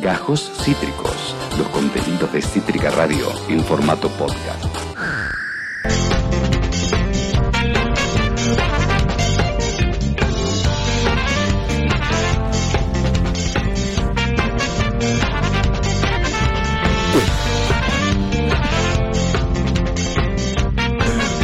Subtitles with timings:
[0.00, 4.64] Gajos Cítricos, los contenidos de Cítrica Radio en formato podcast.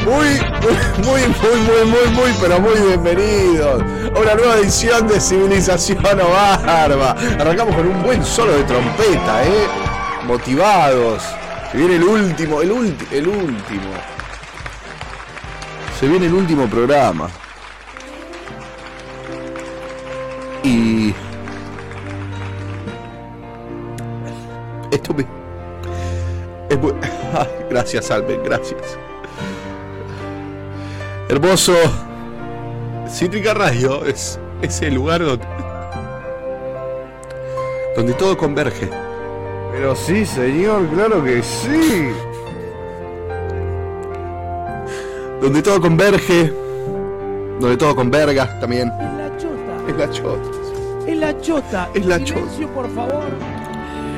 [0.07, 0.41] Muy,
[1.05, 7.11] muy, muy, muy, muy, muy, pero muy bienvenidos una nueva edición de Civilización o Barba.
[7.39, 9.67] Arrancamos con un buen solo de trompeta, ¿eh?
[10.27, 11.23] Motivados.
[11.71, 12.71] Se viene el último, el
[13.11, 13.91] el último.
[16.01, 17.29] Se viene el último programa.
[20.63, 21.15] Y...
[24.91, 25.27] Esto me...
[26.71, 26.95] es muy-
[27.71, 28.99] gracias, Alben, gracias.
[31.29, 31.75] Hermoso.
[33.17, 35.47] Cítrica Radio es, es el lugar donde,
[37.97, 38.91] donde todo converge.
[39.73, 42.11] Pero sí, señor, claro que sí.
[45.41, 46.53] Donde todo converge.
[47.59, 48.93] Donde todo converga también.
[48.99, 49.89] Es la chota.
[49.89, 50.51] Es la chota.
[51.07, 51.91] Es la chota.
[51.95, 53.25] Es la Silencio, por favor.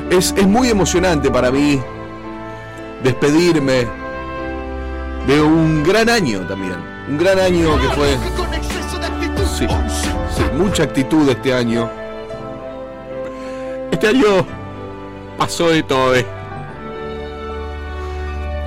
[0.09, 1.79] Es, es muy emocionante para mí
[3.01, 3.87] despedirme
[5.25, 6.75] de un gran año también.
[7.07, 8.17] Un gran año que fue.
[9.59, 11.89] Sí, sí, mucha actitud este año.
[13.91, 14.45] Este año
[15.37, 16.15] pasó de todo.
[16.15, 16.25] eh.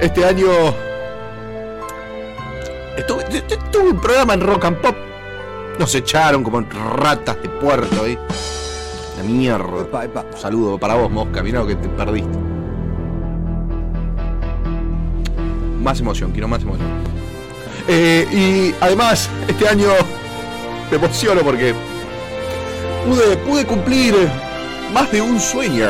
[0.00, 0.48] Este año
[2.96, 4.96] estuve, tu- tu- tuve un programa en Rock and Pop.
[5.78, 8.18] Nos echaron como ratas de puerto ahí.
[9.16, 9.64] La mierda.
[10.30, 11.42] Un saludo para vos, Mosca.
[11.42, 12.38] Mirá lo que te perdiste.
[15.82, 16.86] Más emoción, quiero más emoción.
[17.88, 19.88] Eh, y además, este año
[20.92, 21.74] me emociono porque
[23.46, 24.14] pude, cumplir
[24.92, 25.86] más de un sueño.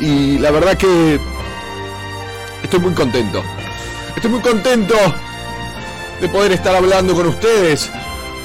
[0.00, 1.20] Y la verdad que
[2.62, 3.42] estoy muy contento.
[4.16, 4.94] Estoy muy contento
[6.22, 7.90] de poder estar hablando con ustedes,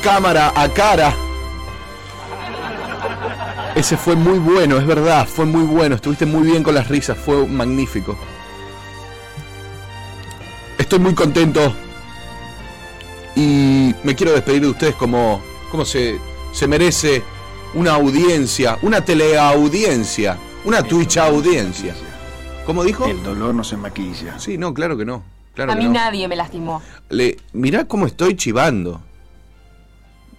[0.03, 1.15] cámara a cara.
[3.73, 5.95] Ese fue muy bueno, es verdad, fue muy bueno.
[5.95, 8.17] Estuviste muy bien con las risas, fue magnífico.
[10.95, 11.75] Estoy muy contento
[13.35, 16.17] y me quiero despedir de ustedes como, como se,
[16.53, 17.21] se merece
[17.73, 21.93] una audiencia, una teleaudiencia, una Twitch audiencia.
[22.65, 23.07] ¿Cómo dijo?
[23.07, 24.39] El dolor no se maquilla.
[24.39, 25.21] Sí, no, claro que no.
[25.53, 25.95] Claro A que mí no.
[25.95, 26.81] nadie me lastimó.
[27.09, 29.01] Le, mirá cómo estoy chivando.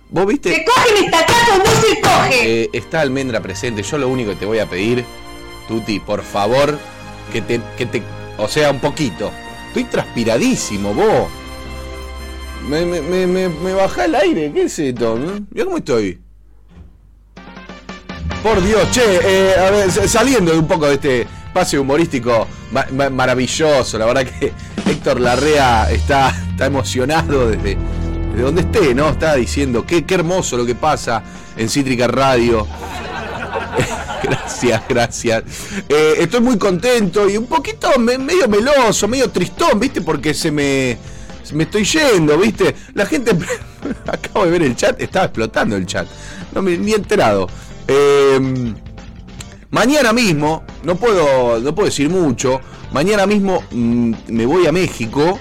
[0.08, 0.54] ¿Vos viste?
[0.54, 2.62] Se coge en esta casa o no se coge.
[2.62, 3.82] Eh, está Almendra presente.
[3.82, 5.04] Yo lo único que te voy a pedir,
[5.68, 6.78] Tuti, por favor,
[7.30, 8.02] que te, que te.
[8.38, 9.30] O sea, un poquito.
[9.68, 11.28] Estoy transpiradísimo, vos.
[12.68, 15.16] Me, me, me, me, me bajá el aire, ¿qué es esto?
[15.50, 16.20] Mirá cómo estoy.
[18.42, 22.86] Por Dios, che, eh, a ver, saliendo de un poco de este pase humorístico ma-
[22.92, 24.52] ma- maravilloso, la verdad que
[24.90, 27.76] Héctor Larrea está, está emocionado desde,
[28.30, 29.08] desde donde esté, ¿no?
[29.10, 31.22] Está diciendo qué, qué hermoso lo que pasa
[31.56, 32.66] en Cítrica Radio.
[34.56, 35.42] Gracias, gracias.
[35.88, 40.00] Eh, estoy muy contento y un poquito me- medio meloso, medio tristón, ¿viste?
[40.00, 40.96] Porque se me,
[41.52, 42.74] me estoy yendo, ¿viste?
[42.94, 43.32] La gente,
[44.06, 46.06] acabo de ver el chat, estaba explotando el chat.
[46.54, 47.48] No me ni enterado.
[47.86, 48.72] Eh,
[49.70, 52.60] mañana mismo, no puedo, no puedo decir mucho,
[52.92, 55.38] mañana mismo mm, me voy a México.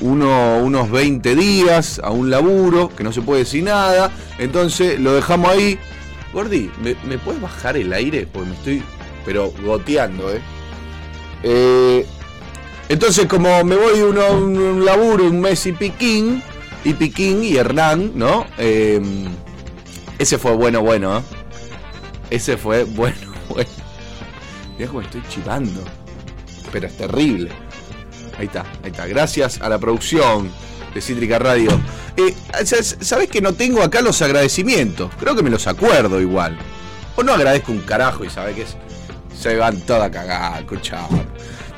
[0.00, 4.12] Uno, unos 20 días a un laburo, que no se puede decir nada.
[4.38, 5.76] Entonces lo dejamos ahí.
[6.32, 8.26] Gordi, ¿me, puedes bajar el aire?
[8.26, 8.82] Porque me estoy,
[9.24, 10.40] pero goteando, ¿eh?
[11.42, 12.06] Eh,
[12.88, 16.42] entonces, como me voy uno, a un, laburo, un mes y piquín,
[16.84, 18.46] y piquín y Hernán, ¿no?
[18.58, 19.00] Eh,
[20.18, 21.22] ese fue bueno, bueno, ¿eh?
[22.30, 23.70] Ese fue bueno, bueno.
[24.76, 25.82] Mirá cómo estoy chivando.
[26.72, 27.50] Pero es terrible.
[28.38, 29.06] Ahí está, ahí está.
[29.06, 30.50] Gracias a la producción
[31.00, 31.70] Cítrica Radio.
[32.16, 32.34] Eh,
[32.64, 35.10] ¿sabes- ¿Sabes que no tengo acá los agradecimientos?
[35.18, 36.56] Creo que me los acuerdo igual.
[37.16, 38.76] O no agradezco un carajo y sabe que es-
[39.40, 40.64] se van toda a cagar.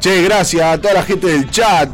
[0.00, 1.90] Che, gracias a toda la gente del chat.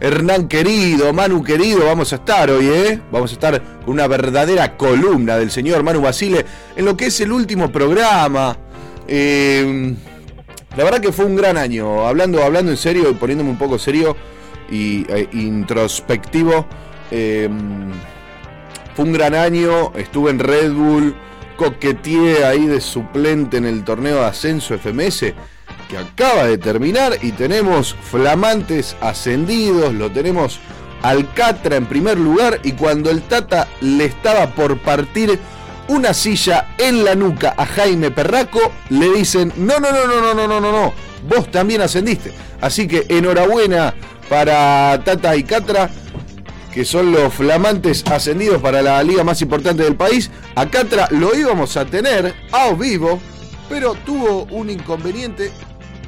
[0.00, 3.00] Hernán querido, Manu querido, vamos a estar hoy, ¿eh?
[3.12, 6.44] Vamos a estar con una verdadera columna del señor Manu Basile
[6.76, 8.56] en lo que es el último programa.
[9.06, 9.94] Eh,
[10.76, 13.78] la verdad que fue un gran año, hablando, hablando en serio y poniéndome un poco
[13.78, 14.16] serio
[14.74, 16.66] y eh, introspectivo.
[17.10, 17.48] eh,
[18.96, 21.16] fue un gran año, estuve en Red Bull,
[21.56, 25.32] coqueteé ahí de suplente en el torneo de ascenso FMS
[25.88, 30.60] que acaba de terminar y tenemos flamantes ascendidos, lo tenemos
[31.02, 35.38] al Catra en primer lugar y cuando el Tata le estaba por partir
[35.88, 40.34] una silla en la nuca a Jaime Perraco, le dicen, no, no, no, no, no,
[40.34, 40.92] no, no, no, no,
[41.28, 42.32] vos también ascendiste.
[42.60, 43.94] Así que enhorabuena
[44.28, 45.90] para Tata y Catra,
[46.72, 50.30] que son los flamantes ascendidos para la liga más importante del país.
[50.54, 53.20] A Catra lo íbamos a tener a vivo,
[53.68, 55.52] pero tuvo un inconveniente.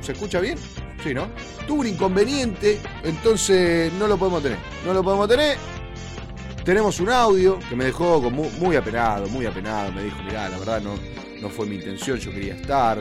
[0.00, 0.58] ¿Se escucha bien?
[1.02, 1.28] Sí, ¿no?
[1.66, 4.58] Tuvo un inconveniente, entonces no lo podemos tener.
[4.84, 5.56] No lo podemos tener.
[6.64, 9.92] Tenemos un audio que me dejó muy, apenado, muy apenado.
[9.92, 10.94] Me dijo, mirá, la verdad no,
[11.40, 12.98] no fue mi intención, yo quería estar.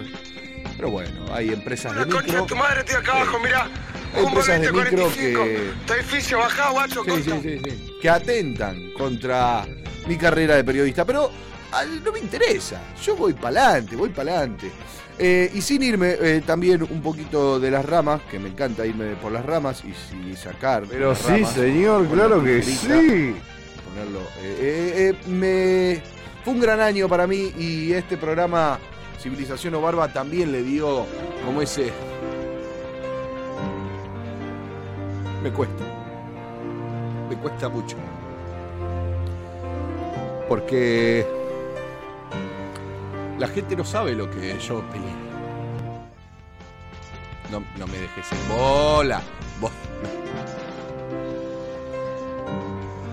[0.76, 2.46] Pero bueno, hay empresas de micro.
[2.46, 3.70] tu madre, estoy acá abajo, mirá.
[4.14, 5.70] Hay empresas de micro que.
[5.82, 7.98] Está difícil, bajá, guacho, Sí, sí, sí, sí.
[8.02, 9.66] Que atentan contra
[10.08, 11.06] mi carrera de periodista.
[11.06, 11.32] Pero
[11.72, 12.82] ay, no me interesa.
[13.02, 14.72] Yo voy para adelante, voy para adelante.
[15.18, 19.16] Eh, y sin irme eh, también un poquito de las ramas, que me encanta irme
[19.16, 20.84] por las ramas y, si sacar.
[20.90, 22.76] Pero las sí, ramas, señor, claro que sí.
[23.86, 24.20] Ponerlo.
[24.42, 26.02] eh, eh, eh, me
[26.44, 28.78] fue un gran año para mí y este programa
[29.20, 31.06] Civilización o Barba también le dio
[31.46, 31.92] como ese.
[35.42, 35.84] Me cuesta.
[37.30, 37.98] Me cuesta mucho.
[40.48, 41.26] Porque
[43.40, 45.14] la gente no sabe lo que yo peleé.
[47.52, 49.22] No, no me dejes en bola.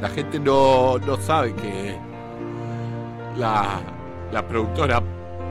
[0.00, 1.96] La gente no, no sabe que
[3.36, 3.80] la,
[4.32, 5.00] la productora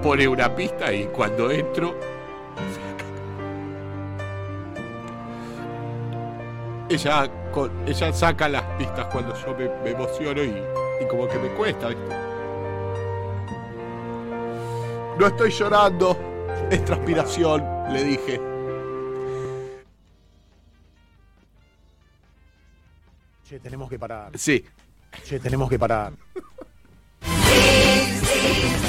[0.01, 1.95] pone una pista y cuando entro.
[6.89, 10.53] Ella, con- ella saca las pistas cuando yo me, me emociono y,
[11.01, 12.15] y como que me cuesta, ¿viste?
[15.17, 16.17] No estoy llorando,
[16.69, 17.63] es transpiración,
[17.93, 18.41] le dije.
[23.47, 24.31] Che, tenemos que parar.
[24.37, 24.65] Sí.
[25.23, 26.13] Che, tenemos que parar.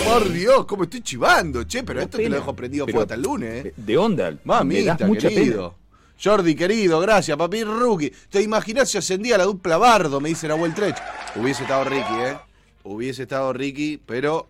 [0.04, 2.36] Por Dios, cómo estoy chivando, che, pero esto te lo pena.
[2.36, 3.74] dejo prendido Pero- hasta el lunes, ¿eh?
[3.76, 4.34] De onda.
[4.44, 5.74] Mamita, querido.
[6.22, 8.12] Jordi, querido, gracias, papi Rookie.
[8.30, 10.20] ¿Te imaginas si ascendía la dupla Bardo?
[10.20, 10.96] Me dice Nahuel Trech.
[11.34, 12.36] Hubiese estado Ricky, ¿eh?
[12.84, 14.46] Hubiese estado Ricky, pero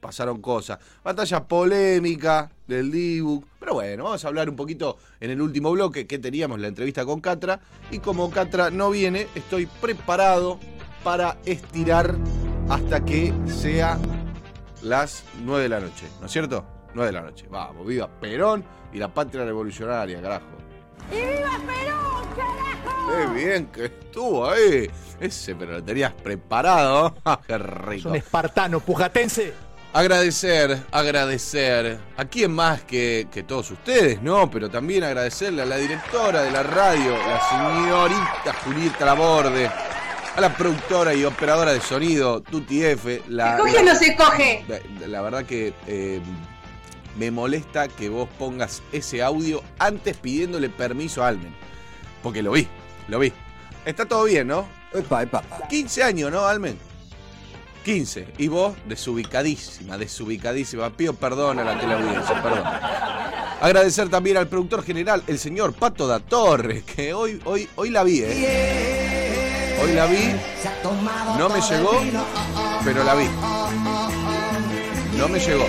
[0.00, 0.78] pasaron cosas.
[1.04, 3.42] Batalla polémica del Dibu.
[3.58, 7.04] Pero bueno, vamos a hablar un poquito en el último bloque que teníamos la entrevista
[7.06, 7.60] con Catra.
[7.90, 10.58] Y como Catra no viene, estoy preparado
[11.02, 12.14] para estirar
[12.68, 13.98] hasta que sea
[14.82, 16.06] las 9 de la noche.
[16.20, 16.64] ¿No es cierto?
[16.94, 17.46] 9 de la noche.
[17.50, 20.46] Vamos, viva Perón y la patria revolucionaria, carajo.
[21.12, 23.10] ¡Y viva Perón, carajo!
[23.10, 24.90] Qué bien que estuvo ahí.
[25.20, 27.14] Ese, pero lo tenías preparado.
[27.46, 28.08] Qué Es rico.
[28.10, 29.52] un espartano pujatense.
[29.92, 31.98] Agradecer, agradecer.
[32.16, 34.48] ¿A quién más que, que todos ustedes, no?
[34.48, 39.68] Pero también agradecerle a la directora de la radio, la señorita Julieta Laborde.
[40.40, 43.20] A la productora y operadora de sonido, Tuti F.
[43.28, 44.64] La, ¿Se coge o no se coge?
[44.66, 46.18] la, la verdad que eh,
[47.18, 51.54] me molesta que vos pongas ese audio antes pidiéndole permiso a Almen.
[52.22, 52.66] Porque lo vi,
[53.08, 53.34] lo vi.
[53.84, 54.66] Está todo bien, ¿no?
[54.94, 55.42] Epa, epa.
[55.68, 56.78] 15 años, ¿no, Almen?
[57.84, 58.28] 15.
[58.38, 60.88] Y vos, desubicadísima, desubicadísima.
[60.88, 62.64] Pido perdón a la teleaudiencia, perdón.
[63.60, 68.04] Agradecer también al productor general, el señor Pato da Torre, que hoy, hoy, hoy la
[68.04, 69.19] vi, ¿eh?
[69.82, 70.34] Hoy la vi.
[71.38, 71.90] No me llegó,
[72.84, 73.26] pero la vi.
[75.16, 75.66] No me llegó.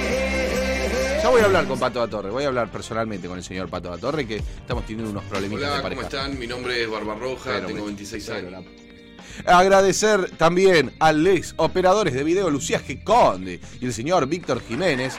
[1.22, 3.70] Ya voy a hablar con Pato da Torre, voy a hablar personalmente con el señor
[3.70, 6.02] Pato da Torre, que estamos teniendo unos problemitas de Hola, pareja.
[6.02, 6.40] ¿cómo están?
[6.40, 8.66] Mi nombre es Barbarroja, Pero tengo me- 26 pero años.
[9.46, 13.04] la- Agradecer también a los operadores de video Lucía G.
[13.04, 15.16] Conde y el señor Víctor Jiménez.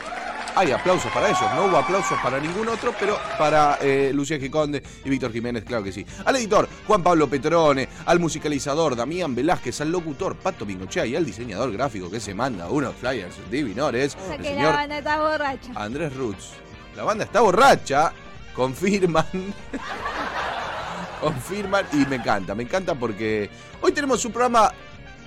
[0.54, 4.50] Hay aplausos para ellos, no hubo aplausos para ningún otro, pero para eh, Lucía G.
[4.50, 6.04] Conde y Víctor Jiménez, claro que sí.
[6.26, 11.24] Al editor Juan Pablo Petrone, al musicalizador Damián Velázquez, al locutor Pato Pingochea y al
[11.24, 14.98] diseñador gráfico que se manda unos flyers divinores, O sea el que la señor banda
[14.98, 15.72] está borracha.
[15.74, 16.50] Andrés Roots.
[16.96, 18.12] La banda está borracha,
[18.54, 19.24] confirman.
[21.22, 23.48] confirman y me encanta, me encanta porque
[23.80, 24.70] hoy tenemos un programa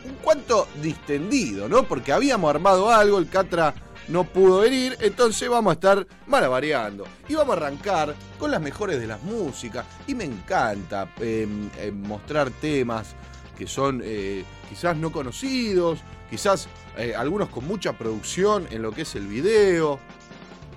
[0.06, 1.84] un cuanto distendido, ¿no?
[1.84, 3.74] Porque habíamos armado algo, el Catra
[4.08, 7.06] no pudo venir, entonces vamos a estar malavariando.
[7.28, 9.86] Y vamos a arrancar con las mejores de las músicas.
[10.08, 11.48] Y me encanta eh,
[11.78, 13.16] eh, mostrar temas
[13.58, 19.04] que son eh, quizás no conocidos, quizás eh, algunos con mucha producción en lo que
[19.04, 20.00] es el video,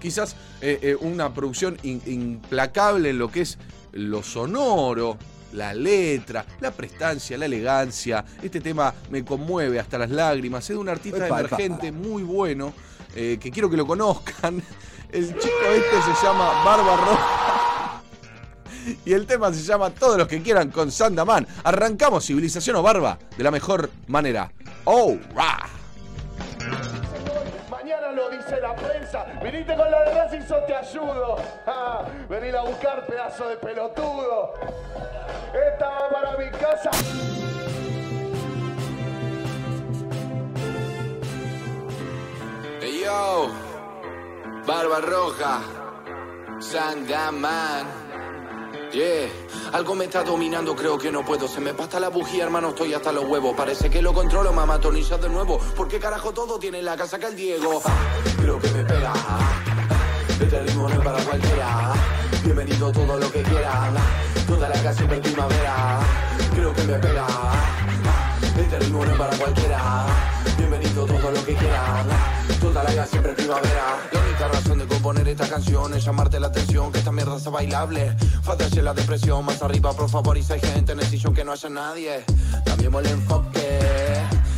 [0.01, 3.59] quizás eh, una producción in- implacable en lo que es
[3.93, 5.19] lo sonoro,
[5.55, 8.25] la letra, la prestancia, la elegancia.
[8.43, 10.65] Este tema me conmueve hasta las lágrimas.
[10.65, 11.57] Es de un artista Epa, epa.
[11.57, 12.75] emergente muy bueno,
[13.21, 14.63] eh, que quiero que lo conozcan.
[15.11, 17.45] El chico este se llama Barba Roja.
[19.05, 21.47] Y el tema se llama Todos los que quieran con Sandaman.
[21.63, 24.51] Arrancamos Civilización o Barba de la mejor manera.
[24.85, 25.15] ¡Oh!
[25.35, 25.69] ¡Rah!
[27.71, 29.27] Mañana lo dice la prensa.
[29.43, 31.37] Viniste con la de Racing, yo te ayudo.
[31.67, 34.55] Ah, venir a buscar pedazo de pelotudo.
[35.53, 36.91] Esta va para mi casa.
[43.05, 43.51] Yo,
[44.67, 45.61] Barba Roja,
[46.61, 47.87] Sandaman.
[48.93, 49.29] Yeah,
[49.73, 51.47] algo me está dominando, creo que no puedo.
[51.47, 53.55] Se me pasa la bujía, hermano, estoy hasta los huevos.
[53.55, 55.59] Parece que lo controlo, mamá, atonizado de nuevo.
[55.77, 57.83] ¿Por qué carajo todo tiene en la casa que el Diego?
[58.41, 59.13] Creo que me pega.
[60.41, 61.93] Este ritmo no es para cualquiera.
[62.45, 63.95] Bienvenido todo lo que quieran.
[64.47, 66.01] Toda la casa en primavera.
[66.55, 67.27] Creo que me pega.
[68.59, 70.07] No es para cualquiera.
[70.57, 72.07] Bienvenido todo lo que quieran.
[72.61, 73.99] Toda la vida siempre primavera.
[74.13, 76.91] La única razón de componer esta canción es llamarte la atención.
[76.91, 78.17] Que esta mierda está bailable.
[78.43, 79.45] Fácese la depresión.
[79.45, 80.37] Más arriba, por favor.
[80.37, 82.25] Y si hay gente en el sillón que no haya nadie.
[82.65, 83.79] Cambiemos el enfoque.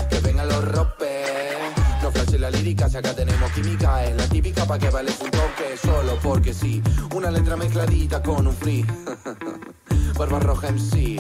[0.09, 1.10] Que vengan los ropes.
[2.40, 6.18] La lírica, si acá tenemos química Es la típica pa' que vales un toque Solo
[6.23, 6.82] porque sí,
[7.14, 8.82] una letra mezcladita con un free.
[10.18, 11.18] Barba roja MC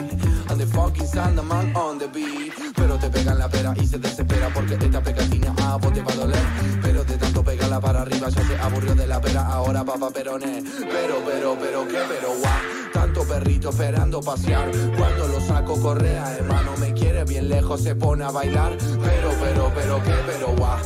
[0.48, 2.52] And the fucking Sandaman on the beat.
[2.74, 6.12] Pero te pegan la pera y se desespera Porque esta pegatina a vos te va
[6.12, 6.42] a doler.
[6.82, 9.46] Pero de tanto pegarla para arriba ya se aburrió de la pera.
[9.46, 11.98] Ahora papá peroné Pero, pero, pero, ¿qué?
[12.08, 12.80] Pero guau.
[12.92, 14.70] Tanto perrito esperando pasear.
[14.96, 19.72] Cuando lo saco correa, hermano me quiere bien lejos Se pone a bailar, pero, pero,
[19.74, 20.14] pero, ¿qué?
[20.26, 20.78] Pero guau,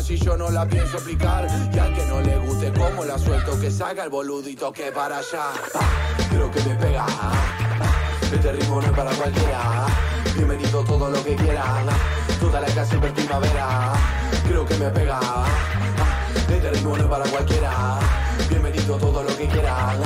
[0.00, 1.46] si yo no la pienso explicar.
[1.72, 5.18] Y al que no le guste cómo la suelto Que salga el boludito que para
[5.18, 5.52] allá.
[5.74, 5.80] Ah,
[6.30, 7.06] Creo que me pega.
[8.32, 9.86] Este ritmo no es para cualquiera.
[10.34, 11.86] Bienvenido todo lo que quieran
[12.40, 13.92] Toda la casa siempre primavera.
[14.48, 15.20] Creo que me pega.
[16.48, 17.98] Este ritmo no es para cualquiera.
[18.48, 19.98] Bienvenido todo lo que quieran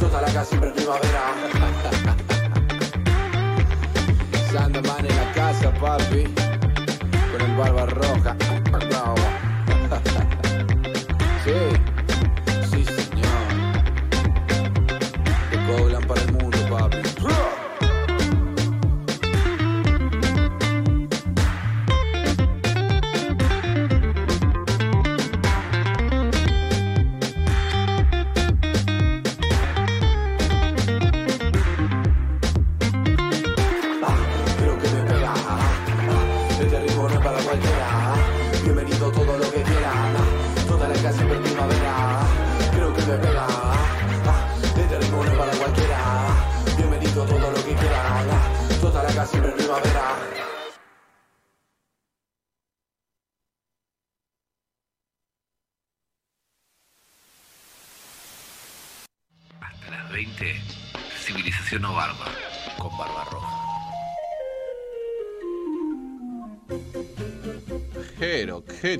[0.00, 1.34] Toda la casa siempre primavera.
[4.52, 6.24] Sandaman en la casa, papi
[7.30, 8.36] Con el barba roja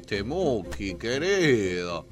[0.09, 2.07] Pero qué temuki, querido.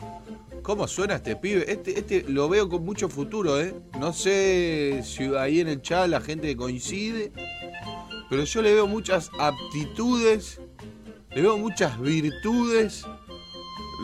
[0.62, 1.70] ¿Cómo suena este pibe?
[1.70, 3.74] Este, este lo veo con mucho futuro, ¿eh?
[3.98, 7.32] No sé si ahí en el chat la gente coincide,
[8.28, 10.60] pero yo le veo muchas aptitudes,
[11.30, 13.04] le veo muchas virtudes,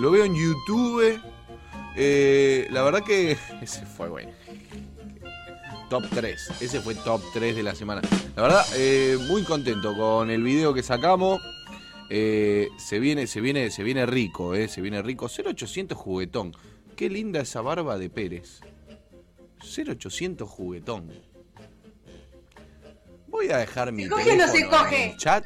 [0.00, 1.20] lo veo en YouTube.
[1.96, 4.32] Eh, la verdad que ese fue bueno.
[5.90, 8.00] Top 3, ese fue top 3 de la semana.
[8.34, 11.42] La verdad, eh, muy contento con el video que sacamos.
[12.10, 15.28] Eh, se viene, se viene, se viene rico, eh, se viene rico.
[15.28, 16.52] 0800 juguetón.
[16.96, 18.60] Qué linda esa barba de Pérez.
[19.76, 21.10] 0800 juguetón.
[23.28, 25.10] Voy a dejar mi ¿Se coge o no se en coge?
[25.10, 25.44] el chat.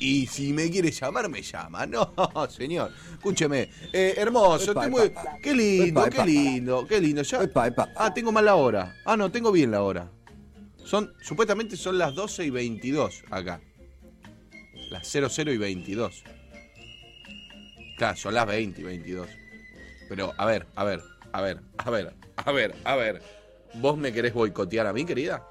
[0.00, 1.86] Y si me quiere llamar, me llama.
[1.86, 2.10] No,
[2.50, 2.90] señor.
[3.12, 3.70] Escúcheme.
[3.92, 5.38] Eh, hermoso, Epa, epa.
[5.40, 6.26] Qué lindo, Epa, qué epa.
[6.26, 7.22] lindo, qué lindo.
[7.22, 7.42] Ya...
[7.42, 7.92] Epa, epa.
[7.96, 8.96] Ah, tengo mal la hora.
[9.04, 10.10] Ah, no, tengo bien la hora.
[10.84, 13.60] Son, supuestamente son las 12 y 22 acá.
[14.90, 16.22] Las 00 y 22.
[17.96, 19.28] Claro, son las 20 y 22.
[20.08, 21.00] Pero, a ver, a ver,
[21.32, 23.22] a ver, a ver, a ver, a ver.
[23.74, 25.44] ¿Vos me querés boicotear a mí, querida?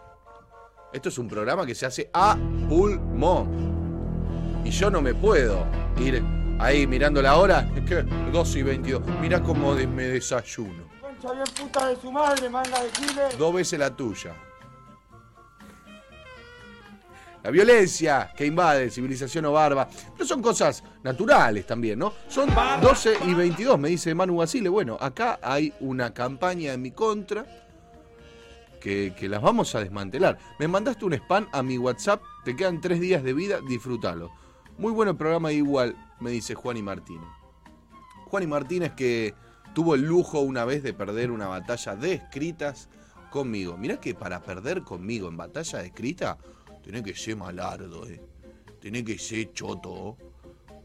[0.94, 2.38] Esto es un programa que se hace a
[2.70, 4.62] pulmón.
[4.64, 5.66] Y yo no me puedo
[6.00, 6.24] ir
[6.60, 7.68] ahí mirando la hora.
[7.76, 9.02] Es que 12 y 22.
[9.22, 10.84] Mirá cómo de- me desayuno.
[11.02, 13.38] Concha bien puta de su madre, manga de giles.
[13.38, 14.36] Dos veces la tuya.
[17.44, 19.88] La violencia que invade civilización o barba.
[20.14, 22.14] Pero son cosas naturales también, ¿no?
[22.30, 22.50] Son
[22.82, 24.70] 12 y 22, me dice Manu Basile.
[24.70, 27.46] Bueno, acá hay una campaña en mi contra
[28.80, 30.38] que, las vamos a desmantelar.
[30.60, 34.32] Me mandaste un spam a mi WhatsApp, te quedan tres días de vida, disfrútalo.
[34.78, 37.28] Muy bueno el programa igual, me dice Juan y Martínez.
[38.26, 39.34] Juan y Martínez que
[39.74, 42.90] tuvo el lujo una vez de perder una batalla de escritas
[43.32, 43.78] conmigo.
[43.78, 46.38] Mirá que para perder conmigo en batalla escrita,
[46.84, 48.22] tenés que ser malardo, eh.
[48.80, 50.18] Tenés que ser choto.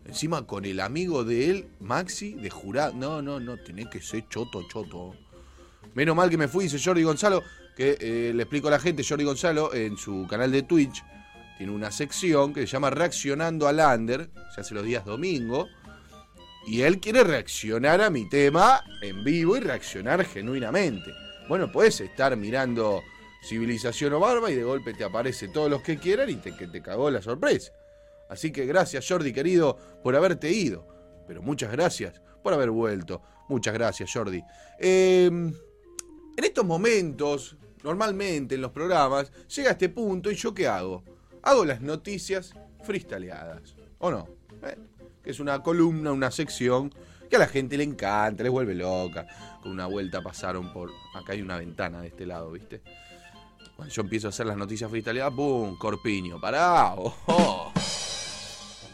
[0.05, 2.95] Encima con el amigo de él, Maxi, de jurado.
[2.95, 5.15] No, no, no, tenés que ser choto, choto.
[5.95, 7.43] Menos mal que me fui, dice Jordi Gonzalo,
[7.77, 11.05] que eh, le explico a la gente, Jordi Gonzalo, en su canal de Twitch,
[11.59, 15.69] tiene una sección que se llama Reaccionando al Under, se hace los días domingo,
[16.67, 21.13] y él quiere reaccionar a mi tema en vivo y reaccionar genuinamente.
[21.49, 23.03] Bueno, puedes estar mirando
[23.43, 26.67] Civilización o Barba y de golpe te aparece todos los que quieran y te, que
[26.67, 27.73] te cagó la sorpresa.
[28.29, 30.87] Así que gracias Jordi querido por haberte ido.
[31.27, 33.23] Pero muchas gracias por haber vuelto.
[33.49, 34.43] Muchas gracias Jordi.
[34.79, 41.03] Eh, en estos momentos, normalmente en los programas, llega este punto y yo qué hago?
[41.43, 42.55] Hago las noticias
[42.85, 43.75] freestyleadas.
[43.99, 44.29] ¿O no?
[44.63, 44.77] Eh,
[45.23, 46.93] que es una columna, una sección
[47.29, 49.27] que a la gente le encanta, les vuelve loca.
[49.63, 50.91] Con una vuelta pasaron por...
[51.15, 52.83] Acá hay una ventana de este lado, ¿viste?
[53.79, 55.79] Cuando yo empiezo a hacer las noticias freestyleadas, ¡pum!
[55.79, 56.95] Corpiño, pará.
[56.97, 57.73] Oh, oh.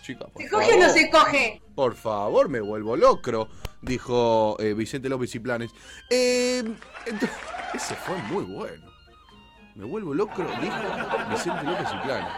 [0.03, 0.99] Chica, por ¿Se coge o no favor.
[0.99, 1.63] se coge?
[1.75, 3.49] Por favor, me vuelvo locro,
[3.81, 5.71] dijo eh, Vicente López y Planes.
[6.11, 6.63] Eh,
[7.75, 8.85] ese fue muy bueno.
[9.75, 10.77] Me vuelvo locro, dijo
[11.31, 12.33] Vicente López y Planes.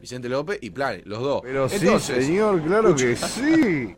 [0.00, 1.42] Vicente López y Planes, los dos.
[1.44, 3.94] Pero sí, señor, claro que sí.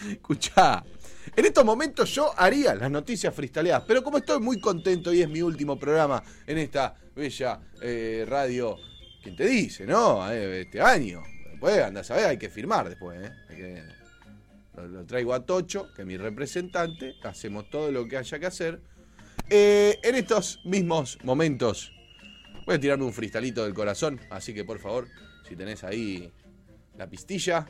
[0.12, 0.82] Escuchá,
[1.36, 5.28] en estos momentos yo haría las noticias freestyleadas, pero como estoy muy contento y es
[5.28, 8.76] mi último programa en esta bella eh, radio,
[9.22, 10.30] ¿quién te dice, no?
[10.30, 11.22] Eh, este año.
[11.50, 13.82] Después, anda a saber, hay que firmar después, ¿eh?
[14.76, 18.80] Lo, traigo a Tocho, que es mi representante, hacemos todo lo que haya que hacer.
[19.48, 21.92] Eh, en estos mismos momentos,
[22.66, 25.08] voy a tirarme un freestylito del corazón, así que por favor,
[25.48, 26.30] si tenés ahí
[26.96, 27.66] la pistilla.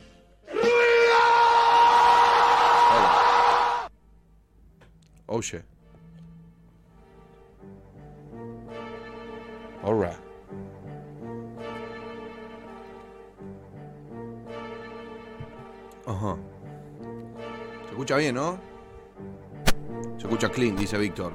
[5.27, 5.61] Oye.
[9.83, 10.17] Alright.
[16.05, 16.37] Ajá.
[17.83, 18.57] Se escucha bien, ¿no?
[20.17, 21.33] Se escucha clean, dice Víctor.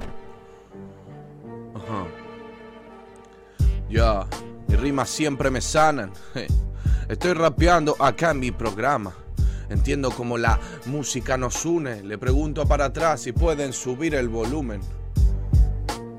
[1.75, 2.07] Ajá.
[3.89, 4.25] Ya,
[4.67, 6.11] mis rimas siempre me sanan.
[7.09, 9.13] Estoy rapeando acá mi programa.
[9.73, 12.03] Entiendo cómo la música nos une.
[12.03, 14.81] Le pregunto para atrás si pueden subir el volumen.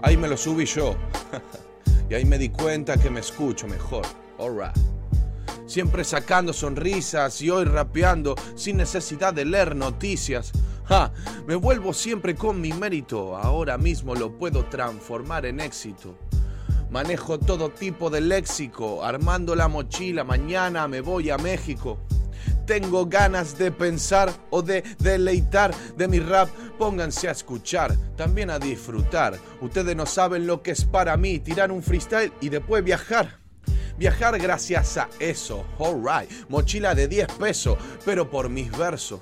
[0.03, 0.97] Ahí me lo subí yo.
[2.11, 4.05] y ahí me di cuenta que me escucho mejor.
[4.41, 4.77] Alright.
[5.67, 10.51] Siempre sacando sonrisas y hoy rapeando sin necesidad de leer noticias.
[10.87, 11.13] Ja,
[11.47, 13.37] me vuelvo siempre con mi mérito.
[13.37, 16.19] Ahora mismo lo puedo transformar en éxito.
[16.91, 21.99] Manejo todo tipo de léxico, armando la mochila, mañana me voy a México.
[22.67, 26.49] Tengo ganas de pensar o de deleitar de mi rap,
[26.79, 29.39] pónganse a escuchar, también a disfrutar.
[29.61, 33.39] Ustedes no saben lo que es para mí, tirar un freestyle y después viajar.
[33.97, 36.31] Viajar gracias a eso, alright.
[36.49, 39.21] Mochila de 10 pesos, pero por mis versos.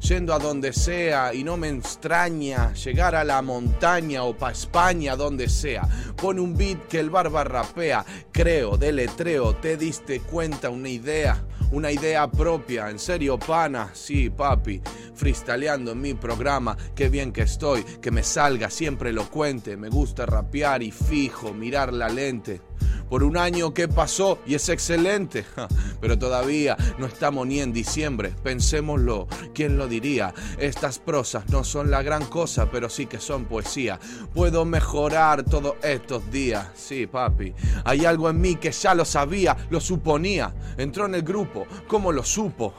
[0.00, 5.16] Yendo a donde sea y no me extraña llegar a la montaña o pa' España,
[5.16, 5.82] donde sea.
[6.16, 8.04] Pone un beat que el barba rapea.
[8.32, 11.44] Creo, deletreo, te diste cuenta una idea.
[11.72, 14.80] Una idea propia, en serio, pana, sí, papi,
[15.14, 20.26] freestyleando en mi programa, qué bien que estoy, que me salga siempre elocuente, me gusta
[20.26, 22.60] rapear y fijo, mirar la lente
[23.08, 25.44] por un año que pasó y es excelente.
[26.00, 28.34] Pero todavía no estamos ni en diciembre.
[28.42, 30.34] Pensémoslo, ¿quién lo diría?
[30.58, 33.98] Estas prosas no son la gran cosa, pero sí que son poesía.
[34.34, 36.68] Puedo mejorar todos estos días.
[36.74, 37.54] Sí, papi.
[37.84, 40.54] Hay algo en mí que ya lo sabía, lo suponía.
[40.76, 41.55] Entró en el grupo,
[41.86, 42.74] ¿cómo lo supo?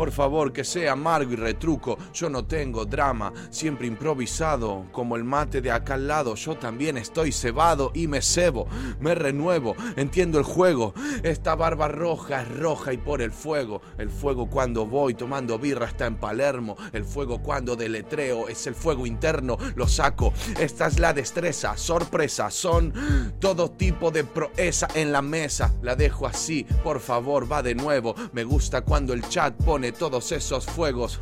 [0.00, 1.98] Por favor, que sea amargo y retruco.
[2.14, 4.86] Yo no tengo drama, siempre improvisado.
[4.92, 8.66] Como el mate de acá al lado, yo también estoy cebado y me cebo.
[8.98, 10.94] Me renuevo, entiendo el juego.
[11.22, 13.82] Esta barba roja es roja y por el fuego.
[13.98, 16.78] El fuego cuando voy tomando birra está en Palermo.
[16.94, 19.58] El fuego cuando deletreo es el fuego interno.
[19.74, 20.32] Lo saco.
[20.58, 22.50] Esta es la destreza, sorpresa.
[22.50, 22.94] Son
[23.38, 25.74] todo tipo de proeza en la mesa.
[25.82, 28.14] La dejo así, por favor, va de nuevo.
[28.32, 31.20] Me gusta cuando el chat pone todos esos fuegos.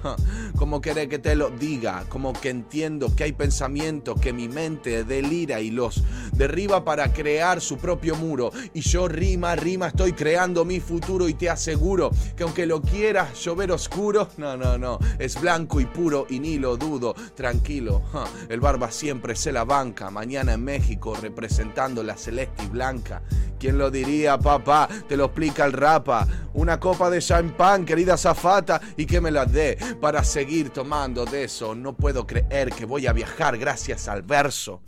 [0.56, 5.04] Como querés que te lo diga, como que entiendo que hay pensamiento que mi mente
[5.04, 6.02] delira y los
[6.32, 8.50] derriba para crear su propio muro.
[8.74, 13.38] Y yo rima, rima, estoy creando mi futuro y te aseguro que aunque lo quieras
[13.42, 17.14] llover oscuro, no, no, no, es blanco y puro y ni lo dudo.
[17.34, 18.02] Tranquilo,
[18.48, 20.10] el barba siempre se la banca.
[20.10, 23.22] Mañana en México representando la celeste y blanca.
[23.58, 24.88] ¿Quién lo diría, papá?
[25.08, 26.26] Te lo explica el rapa.
[26.54, 28.16] Una copa de champán, querida
[28.96, 31.74] y que me la dé para seguir tomando de eso.
[31.74, 34.80] No puedo creer que voy a viajar gracias al verso.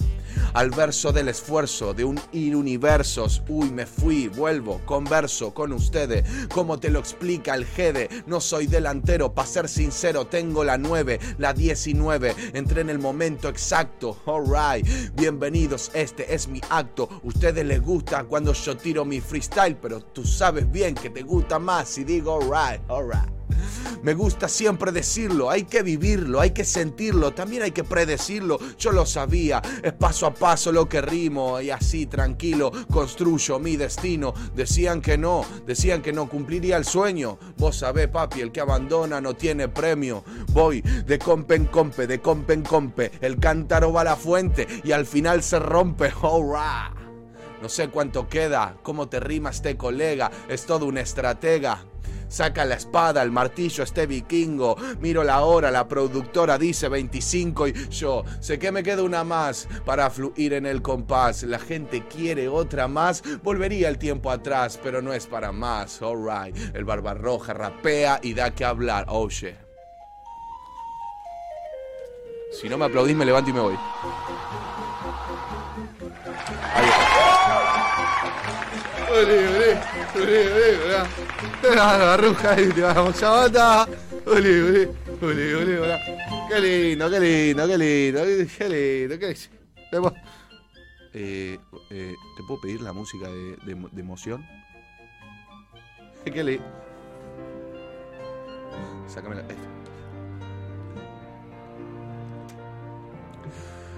[0.54, 3.42] Al verso del esfuerzo de un ir universos.
[3.48, 6.24] Uy, me fui, vuelvo, converso con ustedes.
[6.52, 11.20] Como te lo explica el Gede, no soy delantero, para ser sincero, tengo la 9,
[11.38, 12.34] la 19.
[12.54, 14.86] Entré en el momento exacto, alright.
[15.14, 17.08] Bienvenidos, este es mi acto.
[17.22, 21.58] Ustedes les gusta cuando yo tiro mi freestyle, pero tú sabes bien que te gusta
[21.58, 23.40] más si digo alright, alright.
[24.02, 28.58] Me gusta siempre decirlo, hay que vivirlo, hay que sentirlo, también hay que predecirlo.
[28.78, 33.76] Yo lo sabía, es paso a paso lo que rimo y así tranquilo construyo mi
[33.76, 34.34] destino.
[34.54, 37.38] Decían que no, decían que no cumpliría el sueño.
[37.56, 40.22] Vos sabés, papi, el que abandona no tiene premio.
[40.52, 43.12] Voy de compe en compe, de compe en compe.
[43.22, 46.12] El cántaro va a la fuente y al final se rompe.
[46.22, 47.00] Alright.
[47.62, 51.84] No sé cuánto queda, cómo te rima este colega, es todo un estratega.
[52.30, 54.76] Saca la espada, el martillo, este vikingo.
[55.00, 59.68] Miro la hora, la productora dice 25 y yo sé que me queda una más
[59.84, 61.42] para fluir en el compás.
[61.42, 66.00] La gente quiere otra más, volvería el tiempo atrás, pero no es para más.
[66.00, 69.06] Alright, el barbarroja rapea y da que hablar.
[69.28, 69.56] Shit.
[72.52, 73.78] Si no me aplaudís, me levanto y me voy.
[79.10, 79.78] Olé, olé,
[80.14, 80.98] olé, olé, olé.
[81.60, 83.88] Te la barruja y te vamos, chavata.
[84.24, 84.88] Olé, olé,
[85.20, 85.98] olé, olé, olé.
[86.48, 89.36] Qué lindo, qué lindo, qué lindo, qué lindo, qué
[89.90, 90.14] lindo.
[91.12, 91.58] Eh,
[91.90, 94.46] eh, ¿Te puedo pedir la música de, de, de emoción?
[96.24, 96.64] Qué lindo.
[99.08, 99.44] Sácame la.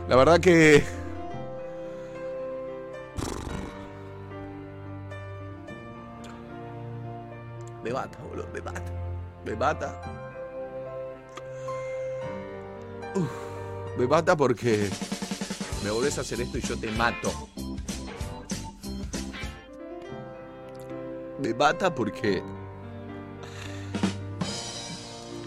[0.09, 0.83] La verdad que.
[7.83, 8.93] Me mata, boludo, me mata.
[9.45, 10.01] Me mata.
[13.15, 13.29] Uf,
[13.99, 14.89] me mata porque
[15.85, 17.31] me volvés a hacer esto y yo te mato.
[21.41, 22.43] Me mata porque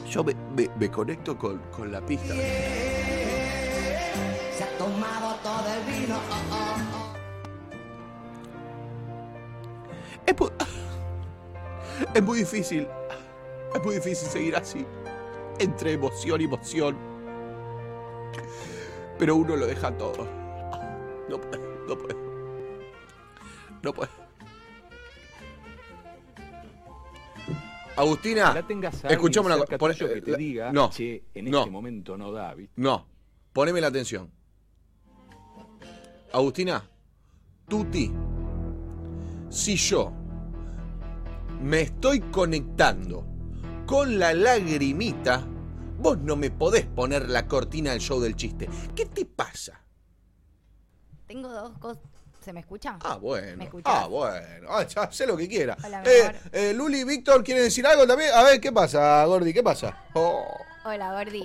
[0.09, 2.33] yo me, me- me conecto con, con la pista.
[4.57, 6.17] Se ha tomado todo el vino.
[10.25, 10.49] Es muy,
[12.13, 12.87] es muy difícil.
[13.73, 14.85] Es muy difícil seguir así.
[15.59, 16.97] Entre emoción y emoción.
[19.17, 20.27] Pero uno lo deja todo.
[21.29, 22.15] No puede, no puede.
[23.81, 24.09] No puede.
[27.97, 29.77] Agustina, Ojalá tengas a alguien escuchame una cosa.
[29.77, 31.59] tuyo que te diga, no, che, en no.
[31.59, 32.73] este momento no da, ¿viste?
[32.75, 33.07] No,
[33.53, 34.29] poneme la atención.
[36.33, 36.83] Agustina,
[37.69, 38.11] Tuti,
[39.49, 40.11] si yo
[41.61, 43.25] me estoy conectando
[43.85, 45.45] con la lagrimita,
[45.99, 48.69] vos no me podés poner la cortina del show del chiste.
[48.95, 49.81] ¿Qué te pasa?
[51.27, 52.03] Tengo dos cosas.
[52.41, 52.99] ¿Se me escucha?
[53.01, 53.65] Ah, bueno.
[53.85, 54.67] Ah, bueno.
[54.69, 55.75] Ah, ya sé lo que quiera.
[55.83, 58.31] Hola, Eh, eh, Luli y Víctor quieren decir algo también.
[58.35, 59.51] A ver, ¿qué pasa, Gordi?
[59.51, 60.05] ¿Qué pasa?
[60.13, 60.45] Oh.
[60.85, 61.41] Hola, Gordi.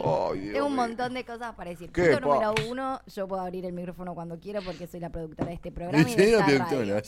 [0.52, 1.90] Tengo un montón de cosas para decir.
[1.90, 5.48] ¿Qué Punto número uno, yo puedo abrir el micrófono cuando quiero porque soy la productora
[5.48, 7.02] de este programa y de esta radio.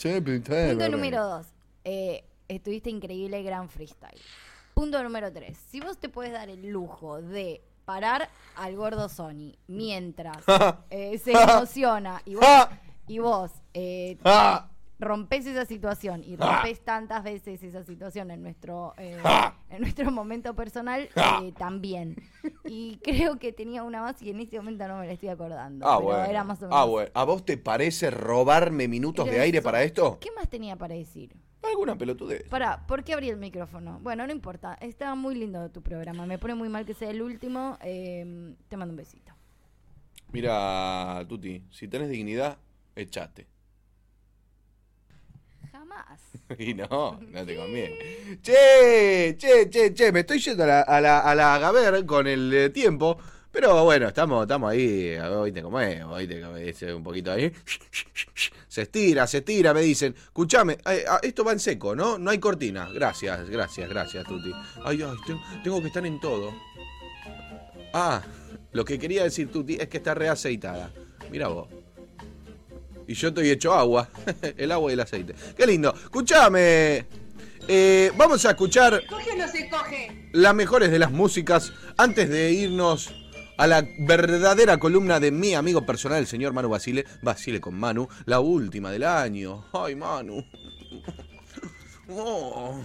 [0.70, 1.46] Punto número dos,
[1.84, 4.20] eh, estuviste increíble, gran freestyle.
[4.74, 9.52] Punto número tres, si vos te puedes dar el lujo de parar al gordo Sony
[9.66, 10.38] mientras
[10.90, 12.46] eh, se emociona y vos,
[13.08, 14.16] y vos eh,
[14.98, 19.18] rompes esa situación y rompes tantas veces esa situación en nuestro eh,
[19.68, 21.08] en nuestro momento personal
[21.58, 22.14] también
[22.64, 25.84] y creo que tenía una más y en este momento no me la estoy acordando
[25.86, 26.24] Ah, pero bueno.
[26.24, 27.10] era más o menos Ah, bueno.
[27.14, 30.18] ¿A vos te parece robarme minutos Pero de aire eso- para esto?
[30.20, 31.34] ¿qué más tenía para decir?
[31.62, 32.48] Alguna pelotudez.
[32.48, 34.00] Pará, ¿por qué abrí el micrófono?
[34.02, 34.74] Bueno, no importa.
[34.80, 36.26] Está muy lindo tu programa.
[36.26, 37.78] Me pone muy mal que sea el último.
[37.82, 39.32] Eh, te mando un besito.
[40.32, 42.58] Mira, Tuti, si tenés dignidad,
[42.96, 43.46] echate.
[45.70, 46.20] Jamás.
[46.58, 48.38] Y no, no te conviene.
[48.42, 52.26] Che, che, che, che, me estoy yendo a la, a la, a la Gaber con
[52.26, 53.18] el eh, tiempo.
[53.52, 57.52] Pero bueno, estamos, estamos ahí, oíste cómo es, oíste cómo es, un poquito ahí.
[58.72, 60.14] Se estira, se estira, me dicen.
[60.16, 62.16] Escuchame, eh, ah, esto va en seco, ¿no?
[62.16, 62.88] No hay cortina.
[62.90, 64.50] Gracias, gracias, gracias, Tuti.
[64.82, 66.54] Ay, ay, tengo, tengo que estar en todo.
[67.92, 68.22] Ah,
[68.70, 70.90] lo que quería decir, Tuti, es que está reaceitada.
[71.30, 71.68] Mira vos.
[73.06, 74.08] Y yo estoy hecho agua.
[74.56, 75.34] el agua y el aceite.
[75.54, 75.92] Qué lindo.
[75.92, 77.04] Escuchame.
[77.68, 80.30] Eh, vamos a escuchar ¿Coge o no se coge?
[80.32, 83.21] las mejores de las músicas antes de irnos
[83.56, 87.04] a la verdadera columna de mi amigo personal, el señor Manu Basile.
[87.22, 89.64] Basile con Manu, la última del año.
[89.72, 90.44] Ay, Manu.
[92.14, 92.78] Oh,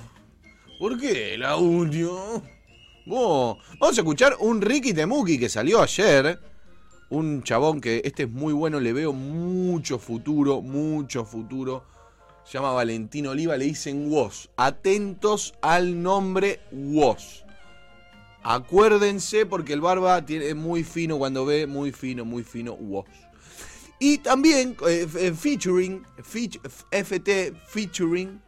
[0.80, 2.12] ¿Por qué la última?
[3.10, 6.39] Oh, vamos a escuchar un Ricky Temuki que salió ayer.
[7.10, 11.84] Un chabón que este es muy bueno, le veo mucho futuro, mucho futuro.
[12.45, 14.49] Se llama Valentín Oliva, le dicen Woz.
[14.56, 17.47] Atentos al nombre Woz.
[18.43, 22.78] Acuérdense porque el barba tiene, muy fino cuando ve, muy fino, muy fino.
[24.00, 26.60] Y también eh, eh, featuring, feat-
[26.91, 28.39] FT featuring,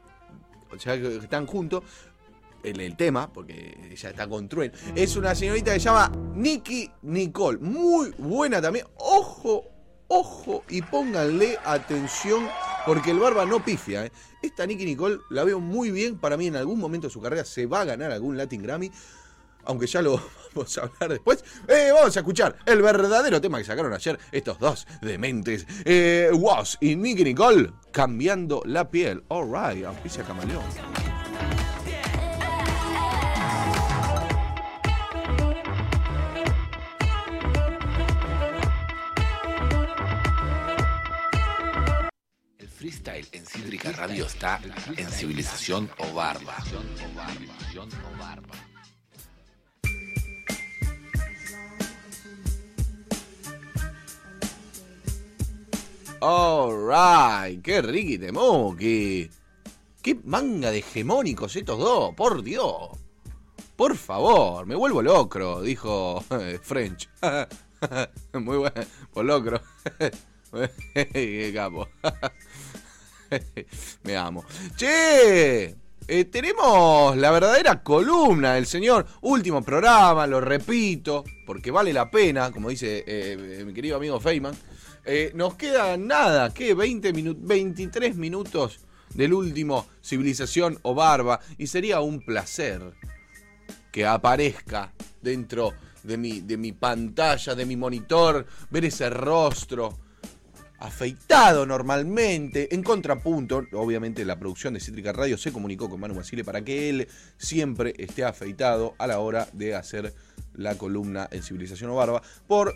[0.71, 1.83] o sea que están juntos,
[2.63, 4.49] el, el tema, porque ella está con
[4.95, 7.57] es una señorita que se llama Nicky Nicole.
[7.59, 8.85] Muy buena también.
[8.97, 9.65] Ojo,
[10.07, 12.47] ojo y pónganle atención
[12.85, 14.05] porque el barba no pifia.
[14.05, 14.11] ¿eh?
[14.41, 16.17] Esta Nicky Nicole la veo muy bien.
[16.17, 18.91] Para mí en algún momento de su carrera se va a ganar algún Latin Grammy.
[19.65, 20.21] Aunque ya lo
[20.53, 21.43] vamos a hablar después.
[21.67, 25.65] Eh, vamos a escuchar el verdadero tema que sacaron ayer estos dos dementes.
[25.85, 29.23] Eh, Woz y Nicky Nicole cambiando la piel.
[29.29, 30.63] Alright, auspicia Camaleón.
[42.57, 44.59] El freestyle en Cítrica Radio está
[44.95, 46.55] en Civilización o Barba.
[56.21, 59.29] Alright, qué Ricky Temuki.
[60.01, 62.89] Qué manga de hegemónicos estos dos, por Dios.
[63.75, 67.09] Por favor, me vuelvo locro, dijo eh, French.
[68.33, 68.81] Muy bueno,
[69.13, 69.61] por locro.
[70.93, 71.87] Qué capo.
[74.03, 74.43] Me amo.
[74.75, 75.75] Che,
[76.07, 79.05] eh, tenemos la verdadera columna del señor.
[79.21, 84.55] Último programa, lo repito, porque vale la pena, como dice eh, mi querido amigo Feynman.
[85.11, 86.75] Eh, nos queda nada, ¿qué?
[86.75, 88.79] 20 minutos, 23 minutos
[89.15, 91.39] del último Civilización o Barba.
[91.57, 92.93] Y sería un placer
[93.91, 99.97] que aparezca dentro de mi, de mi pantalla, de mi monitor, ver ese rostro
[100.77, 106.43] afeitado normalmente, en contrapunto, obviamente la producción de Cítrica Radio se comunicó con Manu Basile
[106.43, 110.13] para que él siempre esté afeitado a la hora de hacer
[110.53, 112.75] la columna en Civilización o Barba, por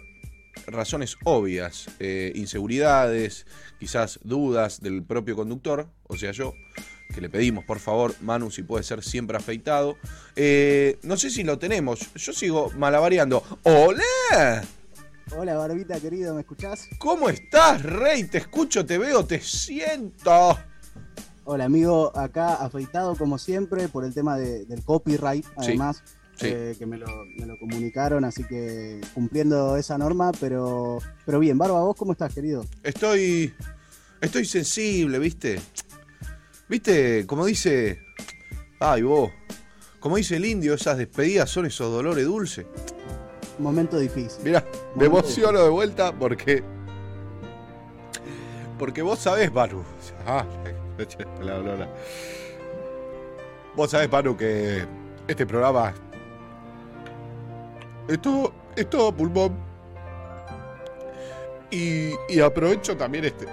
[0.68, 3.46] razones obvias, eh, inseguridades,
[3.80, 6.54] quizás dudas del propio conductor, o sea yo,
[7.13, 9.98] que le pedimos por favor, Manu, si puede ser siempre afeitado.
[10.36, 13.44] Eh, no sé si lo tenemos, yo sigo malabareando.
[13.63, 14.63] ¡Hola!
[15.36, 16.89] Hola, Barbita querido, ¿me escuchás?
[17.00, 18.26] ¿Cómo estás, Rey?
[18.26, 20.58] Te escucho, te veo, te siento.
[21.46, 26.13] Hola, amigo, acá afeitado como siempre por el tema de- del copyright, además, sí.
[26.41, 31.58] Eh, que me lo, me lo comunicaron, así que cumpliendo esa norma, pero, pero bien.
[31.58, 32.65] Barba, ¿vos cómo estás, querido?
[32.82, 33.54] Estoy.
[34.19, 35.60] Estoy sensible, ¿viste?
[36.67, 37.26] ¿Viste?
[37.28, 38.00] Como dice.
[38.80, 39.32] Ay, vos.
[40.00, 42.65] Como dice el indio, esas despedidas son esos dolores dulces.
[43.60, 44.43] Momento difícil.
[44.43, 44.65] Mirá,
[44.96, 46.63] me de vuelta porque.
[48.80, 49.84] Porque vos sabés, Manu.
[50.26, 50.46] Ah,
[51.41, 51.89] la Lola.
[53.76, 54.86] Vos sabés, Manu, que
[55.28, 55.93] este programa.
[58.08, 59.56] Es todo, es todo pulmón.
[61.72, 63.46] Y, y aprovecho también este.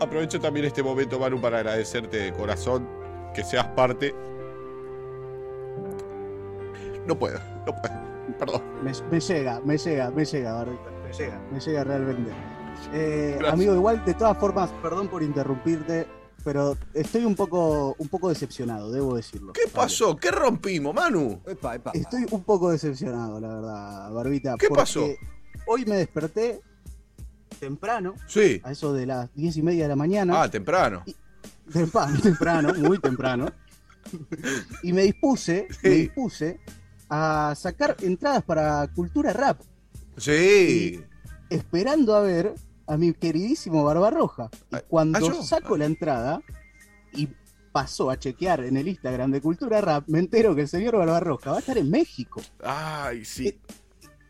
[0.00, 2.88] Aprovecho también este momento, Manu, para agradecerte de corazón
[3.34, 4.14] que seas parte.
[7.06, 8.08] No puedo, no puedo.
[8.38, 8.62] Perdón.
[8.82, 12.30] Me, me llega, me llega, me llega, Barbita, me llega, me llega realmente.
[12.92, 16.06] Eh, amigo, igual, de todas formas, perdón por interrumpirte,
[16.44, 19.52] pero estoy un poco, un poco decepcionado, debo decirlo.
[19.52, 20.16] ¿Qué pasó?
[20.16, 21.40] ¿Qué rompimos, Manu?
[21.92, 24.54] Estoy un poco decepcionado, la verdad, Barbita.
[24.58, 25.06] ¿Qué porque pasó?
[25.66, 26.60] Hoy me desperté
[27.60, 28.60] temprano, Sí.
[28.64, 30.42] a eso de las diez y media de la mañana.
[30.42, 31.04] Ah, temprano.
[31.72, 33.46] Temprano, temprano, muy temprano.
[34.82, 36.60] Y me dispuse, me dispuse
[37.10, 39.60] a sacar entradas para Cultura Rap,
[40.16, 41.00] Sí.
[41.50, 42.54] esperando a ver
[42.88, 44.50] a mi queridísimo Barbarroja.
[44.72, 46.40] Y cuando ah, saco la entrada
[47.12, 47.28] y
[47.70, 51.50] pasó a chequear en el Instagram de Cultura Rap, me entero que el señor Barbarroja
[51.50, 52.40] va a estar en México.
[52.62, 53.56] Ay, sí.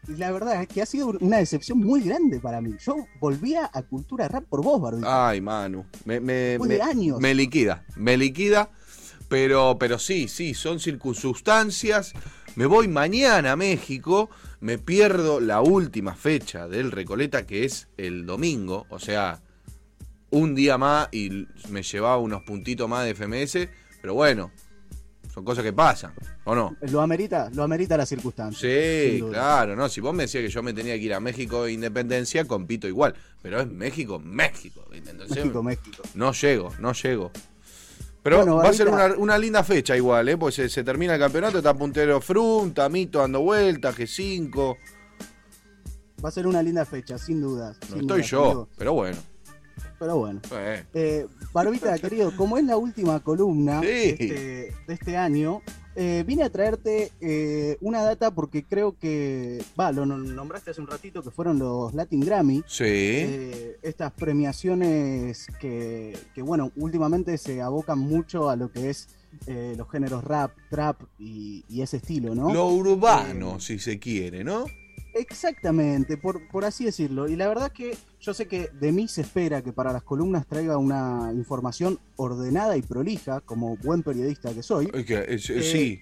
[0.08, 2.74] Y la verdad es que ha sido una decepción muy grande para mí.
[2.80, 5.28] Yo volvía a Cultura Rap por vos, Barbita.
[5.28, 5.84] Ay, Manu.
[6.04, 7.20] Me, me, me- años.
[7.20, 7.84] me liquida.
[7.94, 8.70] Me liquida.
[9.28, 12.14] Pero, pero sí, sí, son circunstancias.
[12.56, 14.30] Me voy mañana a México.
[14.60, 18.86] Me pierdo la última fecha del Recoleta, que es el domingo.
[18.88, 19.40] O sea,
[20.30, 23.68] un día más y me llevaba unos puntitos más de FMS.
[24.00, 24.50] Pero bueno,
[25.32, 26.14] son cosas que pasan,
[26.44, 26.76] ¿o no?
[26.90, 28.58] Lo amerita, lo amerita la circunstancia.
[28.58, 29.88] Sí, claro, no.
[29.88, 32.88] Si vos me decías que yo me tenía que ir a México de Independencia, compito
[32.88, 33.14] igual.
[33.42, 34.84] Pero es México, México.
[34.90, 36.02] México, México.
[36.14, 37.30] No llego, no llego.
[38.22, 40.36] Pero Bueno, va a ser una, una linda fecha igual, ¿eh?
[40.36, 44.76] Pues se, se termina el campeonato, está puntero Frum, Tamito dando vueltas, G5.
[46.22, 47.76] Va a ser una linda fecha, sin dudas.
[47.82, 48.68] No sin estoy dudas, yo, amigo.
[48.76, 49.18] pero bueno.
[50.00, 50.40] Pero bueno.
[50.52, 50.84] Eh.
[50.94, 53.86] Eh, Barbita, querido, como es la última columna Sí.
[53.86, 54.34] de, este,
[54.86, 55.62] de este año,
[56.00, 60.80] eh, vine a traerte eh, una data porque creo que, va, lo nom- nombraste hace
[60.80, 62.62] un ratito, que fueron los Latin Grammy.
[62.66, 62.84] Sí.
[62.86, 69.08] Eh, estas premiaciones que, que, bueno, últimamente se abocan mucho a lo que es
[69.46, 72.52] eh, los géneros rap, trap y, y ese estilo, ¿no?
[72.52, 74.64] Lo Eh, urbano, si se quiere, ¿no?
[75.18, 77.28] Exactamente, por, por así decirlo.
[77.28, 80.46] Y la verdad que yo sé que de mí se espera que para las columnas
[80.46, 84.90] traiga una información ordenada y prolija, como buen periodista que soy.
[84.94, 86.00] Es es- Eh, sí.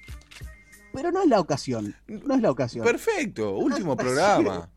[0.92, 1.94] Pero no es la ocasión.
[2.06, 2.84] No es la ocasión.
[2.84, 4.70] Perfecto, último programa.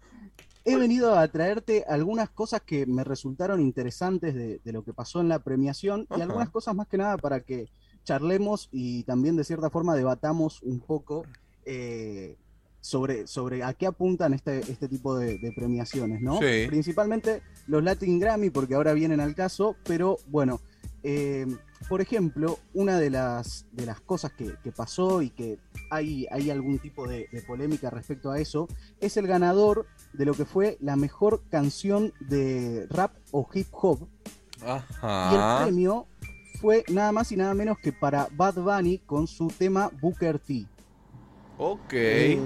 [0.66, 5.22] He venido a traerte algunas cosas que me resultaron interesantes de, de lo que pasó
[5.22, 7.70] en la premiación y algunas cosas más que nada para que
[8.04, 11.26] charlemos y también de cierta forma debatamos un poco
[11.66, 12.36] eh,
[12.82, 16.40] sobre, sobre a qué apuntan este, este tipo de, de premiaciones, ¿no?
[16.40, 16.66] Sí.
[16.68, 20.62] Principalmente los Latin Grammy, porque ahora vienen al caso, pero bueno,
[21.04, 21.46] eh,
[21.88, 25.58] por ejemplo, una de las, de las cosas que, que pasó y que
[25.90, 28.68] hay, hay algún tipo de, de polémica respecto a eso,
[29.00, 34.08] es el ganador de lo que fue la mejor canción de rap o hip hop.
[34.62, 35.62] Y el Ajá.
[35.64, 36.06] premio
[36.60, 40.66] fue nada más y nada menos que para Bad Bunny con su tema Booker T.
[41.62, 41.92] Ok.
[41.92, 42.40] Eh,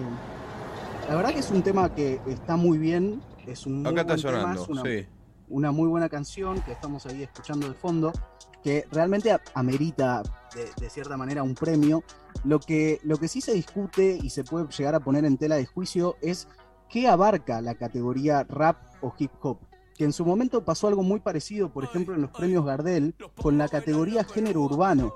[1.08, 3.21] la verdad que es un tema que está muy bien.
[3.45, 5.08] Es un muy Acá está buen tema, sonando, es una, sí.
[5.49, 8.12] una muy buena canción que estamos ahí escuchando de fondo,
[8.63, 10.23] que realmente amerita
[10.56, 12.04] de, de cierta manera un premio.
[12.43, 15.58] Lo que, lo que sí se discute y se puede llegar a poner en tela
[15.58, 16.47] de juicio es
[16.89, 19.60] qué abarca la categoría rap o hip hop.
[19.97, 23.58] Que en su momento pasó algo muy parecido, por ejemplo, en los premios Gardel, con
[23.58, 25.13] la categoría género urbano.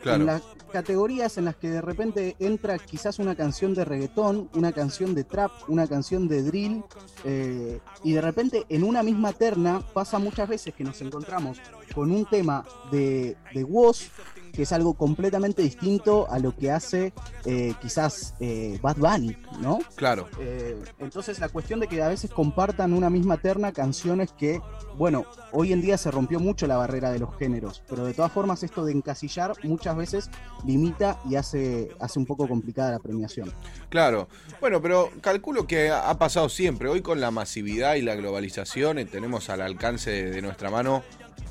[0.00, 0.20] Claro.
[0.20, 4.72] En las categorías en las que de repente entra quizás una canción de reggaetón, una
[4.72, 6.82] canción de trap, una canción de drill,
[7.24, 11.58] eh, y de repente en una misma terna pasa muchas veces que nos encontramos
[11.94, 14.10] con un tema de, de voz
[14.52, 17.12] que es algo completamente distinto a lo que hace
[17.44, 19.80] eh, quizás eh, Bad Bunny, ¿no?
[19.96, 20.28] Claro.
[20.38, 24.60] Eh, entonces la cuestión de que a veces compartan una misma terna canciones que,
[24.96, 28.30] bueno, hoy en día se rompió mucho la barrera de los géneros, pero de todas
[28.30, 30.30] formas esto de encasillar muchas veces
[30.66, 33.52] limita y hace, hace un poco complicada la premiación.
[33.88, 34.28] Claro.
[34.60, 36.88] Bueno, pero calculo que ha pasado siempre.
[36.88, 41.02] Hoy con la masividad y la globalización tenemos al alcance de nuestra mano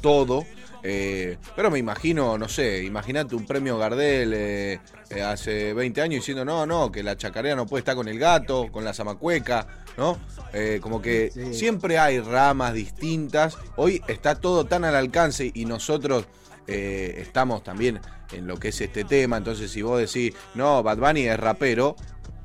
[0.01, 0.45] todo.
[0.84, 6.22] Eh, pero me imagino, no sé, imagínate un premio Gardel eh, eh, hace 20 años
[6.22, 9.67] diciendo, no, no, que la chacarera no puede estar con el gato, con la zamacueca,
[9.98, 10.17] ¿no?
[10.82, 11.54] Como que Sí.
[11.54, 13.58] siempre hay ramas distintas.
[13.76, 16.26] Hoy está todo tan al alcance y nosotros
[16.67, 18.00] estamos también
[18.32, 19.38] en lo que es este tema.
[19.38, 21.96] Entonces, si vos decís, no, Bad Bunny es rapero,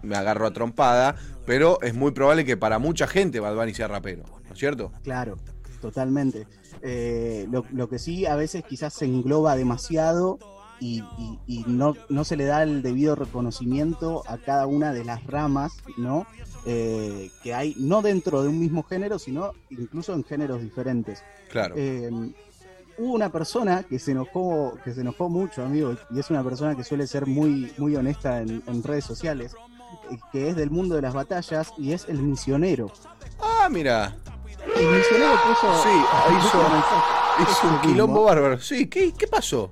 [0.02, 1.14] me agarro a trompada,
[1.46, 4.92] pero es muy probable que para mucha gente Bad Bunny sea rapero, ¿no es cierto?
[5.02, 5.36] Claro,
[5.80, 6.46] totalmente.
[6.82, 10.38] Eh, lo, lo que sí a veces quizás se engloba demasiado
[10.80, 15.04] y, y- y no, no se le da el debido reconocimiento a cada una de
[15.04, 16.26] las ramas, ¿no?
[16.66, 21.22] Eh, que hay no dentro de un mismo género, sino incluso en géneros diferentes.
[21.50, 21.74] Claro.
[21.78, 22.10] Eh,
[22.98, 26.74] hubo una persona que se enojó, que se enojó mucho, amigo, y es una persona
[26.76, 29.54] que suele ser muy, muy honesta en, en redes sociales,
[30.10, 32.90] eh, que es del mundo de las batallas y es el misionero.
[33.40, 34.14] Ah, mira.
[34.74, 35.82] El misionero puso.
[35.82, 35.88] Sí,
[36.38, 36.46] hizo,
[37.42, 37.82] hizo Eso un mismo.
[37.82, 38.58] quilombo bárbaro.
[38.60, 39.70] Sí, ¿qué, qué pasó?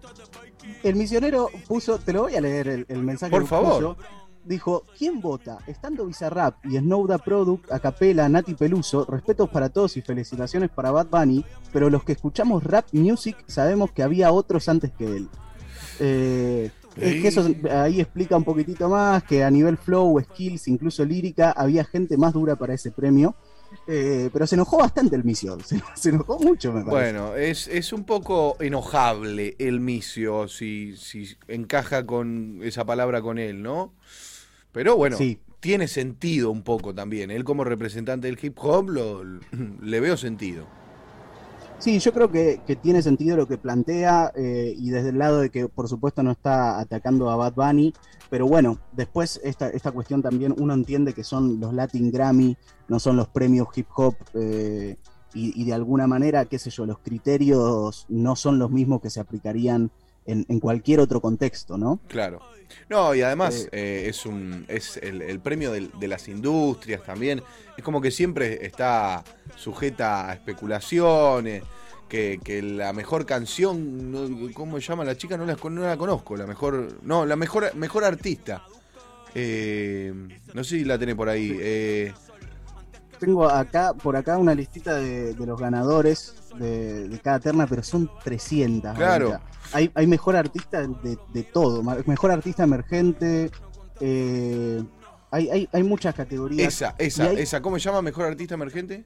[0.82, 3.74] El misionero puso, te lo voy a leer el, el mensaje Por que favor.
[3.74, 3.96] puso.
[4.44, 5.56] Dijo, ¿quién vota?
[5.66, 10.90] Estando Bizarrap y Snowda Product, a capela, Nati Peluso, respetos para todos y felicitaciones para
[10.90, 15.28] Bad Bunny, pero los que escuchamos rap music sabemos que había otros antes que él.
[15.98, 21.04] Eh, es que eso ahí explica un poquitito más, que a nivel flow, skills, incluso
[21.06, 23.34] lírica, había gente más dura para ese premio.
[23.86, 26.90] Eh, pero se enojó bastante el misio, se, se enojó mucho, me parece.
[27.12, 33.38] Bueno, es, es un poco enojable el misio si, si encaja con esa palabra con
[33.38, 33.92] él, ¿no?
[34.72, 35.38] Pero bueno, Sí.
[35.60, 37.30] tiene sentido un poco también.
[37.30, 39.22] Él como representante del hip hop lo,
[39.82, 40.66] le veo sentido.
[41.84, 45.50] Sí, yo creo que, tiene sentido lo que plantea eh, y desde el lado de
[45.50, 47.92] que por supuesto no está atacando a Bad Bunny,
[48.30, 52.56] pero bueno, después esta, esta cuestión también uno entiende que son los Latin Grammy,
[52.88, 54.96] no son los premios hip hop eh,
[55.34, 59.10] y, y de alguna manera, qué sé yo, los criterios no son los mismos que
[59.10, 59.90] se aplicarían
[60.26, 62.00] en, en cualquier otro contexto, ¿no?
[62.08, 62.40] Claro.
[62.88, 67.42] No, y además eh, es un es el, el premio de, las industrias también.
[67.76, 69.22] Es como que siempre está
[69.56, 71.62] sujeta a especulaciones.
[72.08, 75.36] Que, que la mejor canción, no- ¿cómo se llama la chica?
[75.36, 76.36] No la, no la conozco.
[76.36, 76.98] La mejor.
[77.02, 78.62] No, la mejor, mejor artista.
[79.34, 80.12] Eh,
[80.52, 81.56] no sé si la tenés por ahí.
[81.60, 82.12] Eh,
[83.18, 87.82] tengo acá, por acá una listita de, de los ganadores de, de cada terna, pero
[87.82, 88.94] son 300.
[88.96, 89.26] Claro.
[89.26, 89.42] ahorita.
[89.72, 93.50] Hay, hay mejor artista de, de todo, mejor artista emergente.
[94.00, 94.82] eh,
[95.30, 96.68] hay, hay, hay muchas categorías.
[96.68, 97.60] Esa, esa, hay esa.
[97.60, 99.04] ¿Cómo se llama mejor artista emergente?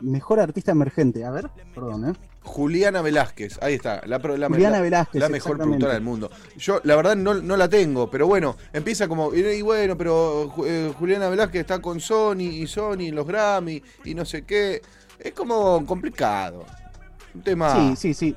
[0.00, 1.24] Mejor artista emergente.
[1.24, 2.12] A ver, perdón, ¿eh?
[2.42, 6.30] Juliana Velázquez, ahí está, la, la- Juliana la- Velázquez, la mejor productora del mundo.
[6.56, 10.92] Yo, la verdad, no, no la tengo, pero bueno, empieza como, y, bueno, pero eh,
[10.96, 14.80] Juliana Velázquez está con Sony y Sony en los Grammy y no sé qué.
[15.18, 16.64] Es como complicado.
[17.34, 17.70] Un tema.
[17.94, 18.36] Sí, sí, sí.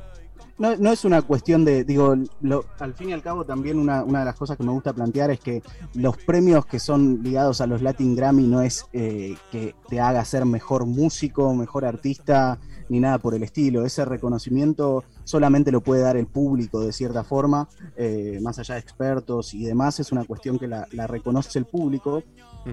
[0.57, 4.03] No, no es una cuestión de, digo, lo- al fin y al cabo también una,
[4.03, 5.63] una de las cosas que me gusta plantear es que
[5.93, 10.25] los premios que son ligados a los Latin Grammy no es eh, que te haga
[10.25, 12.59] ser mejor músico, mejor artista,
[12.89, 13.85] ni nada por el estilo.
[13.85, 18.81] Ese reconocimiento solamente lo puede dar el público de cierta forma, eh, más allá de
[18.81, 22.21] expertos y demás, es una cuestión que la, la reconoce el público.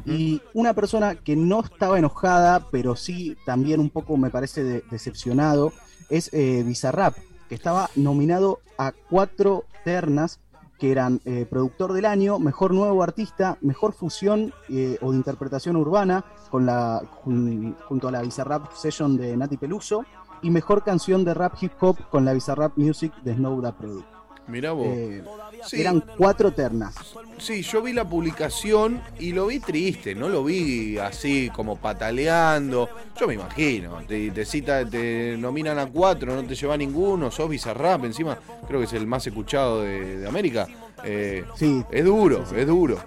[0.05, 4.85] Y una persona que no estaba enojada, pero sí también un poco me parece de-
[4.91, 5.73] decepcionado,
[6.11, 7.15] es eh, Bizarrap,
[7.49, 10.41] que estaba nominado a cuatro ternas
[10.79, 15.77] que eran eh, productor del año, mejor nuevo artista, mejor fusión eh, o de interpretación
[15.77, 20.05] urbana con la, jun- junto a la Bizarrap Session de Nati Peluso
[20.43, 24.07] y mejor canción de rap hip hop con la Bizarrap Music de Snow Da Product.
[24.49, 24.87] Mirá vos.
[24.89, 25.23] Eh,
[25.67, 25.81] Sí.
[25.81, 26.95] Eran cuatro ternas.
[27.39, 32.89] Sí, yo vi la publicación y lo vi triste, no lo vi así como pataleando.
[33.19, 37.49] Yo me imagino, te, te cita, te nominan a cuatro, no te lleva ninguno, sos
[37.49, 38.39] Bizarrap, encima
[38.69, 40.69] creo que es el más escuchado de, de América.
[41.03, 41.83] Eh, Sí.
[41.91, 42.99] Es duro, es duro.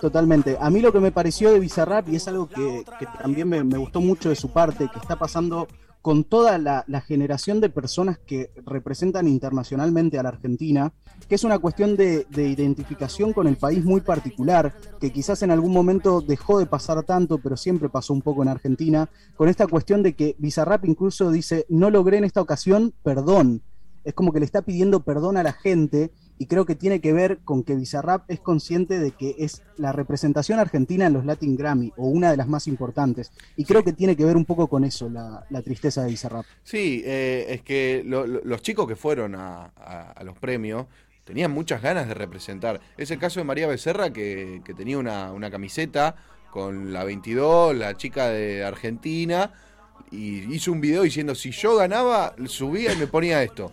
[0.00, 0.56] Totalmente.
[0.60, 3.64] A mí lo que me pareció de Bizarrap, y es algo que, que también me,
[3.64, 5.66] me gustó mucho de su parte, que está pasando
[6.04, 10.92] con toda la, generación de personas que representan internacionalmente a la Argentina,
[11.26, 15.50] que es una cuestión de, de identificación con el país muy particular, que quizás en
[15.50, 19.66] algún momento dejó de pasar tanto, pero siempre pasó un poco en Argentina, con esta
[19.66, 23.62] cuestión de que Bizarrap incluso dice, no logré en esta ocasión, perdón.
[24.04, 27.12] Es como que le está pidiendo perdón a la gente y creo que tiene que
[27.12, 31.56] ver con que Bizarrap es consciente de que es la representación argentina en los Latin
[31.56, 34.66] Grammy o una de las más importantes y creo que tiene que ver un poco
[34.68, 36.44] con eso la, la tristeza de Bizarrap.
[36.64, 40.86] Sí, eh, es que lo- lo- los chicos que fueron a, a- a los premios
[41.24, 42.80] tenían muchas ganas de representar.
[42.98, 46.16] Es el caso de María Becerra que, que tenía una, una camiseta
[46.50, 49.52] con la 22, la chica de Argentina,
[50.10, 53.72] y hizo un video diciendo si yo ganaba, subía y me ponía esto.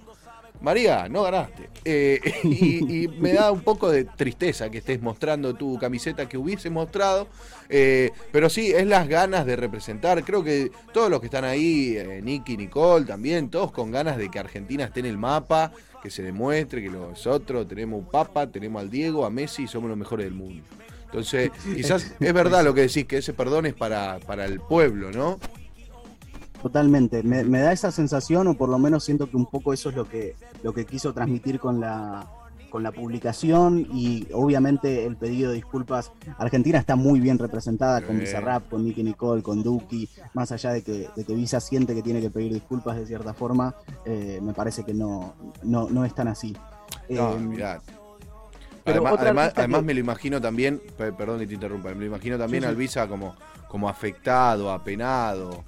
[0.62, 1.70] María, no ganaste.
[1.86, 6.38] Eh, y, y me da un poco de tristeza que estés mostrando tu camiseta que
[6.38, 7.28] hubiese mostrado.
[7.70, 10.24] eh, pero sí, es las ganas de representar.
[10.24, 14.30] Creo que todos los que están ahí, eh, Nicky, Nicole también, todos con ganas de
[14.30, 18.82] que Argentina esté en el mapa, que se demuestre que nosotros tenemos un Papa, tenemos
[18.82, 20.64] al Diego, a Messi y somos los mejores del mundo.
[21.06, 25.12] Entonces, quizás es verdad lo que decís, que ese perdón es para, para el pueblo,
[25.12, 25.40] ¿no?
[26.62, 29.90] Totalmente, me, me da esa sensación o por lo menos siento que un poco eso
[29.90, 32.28] es lo que, lo que quiso transmitir con la,
[32.70, 36.12] con la publicación y obviamente el pedido de disculpas.
[36.38, 38.20] Argentina está muy bien representada con.
[38.20, 42.04] Bizarrap, con Nicky Nicole, con Duki, más allá de que, de que Visa siente que
[42.04, 43.74] tiene que pedir disculpas de cierta forma,
[44.06, 45.34] eh, me parece que no,
[45.64, 46.56] no, no es tan así.
[47.10, 47.80] No, Eh,
[48.86, 52.06] Además, además, además que- me lo imagino también, pe- perdón que te interrumpa, me lo
[52.06, 52.70] imagino también Sí, sí.
[52.70, 53.36] al Visa como,
[53.68, 55.64] como afectado, apenado,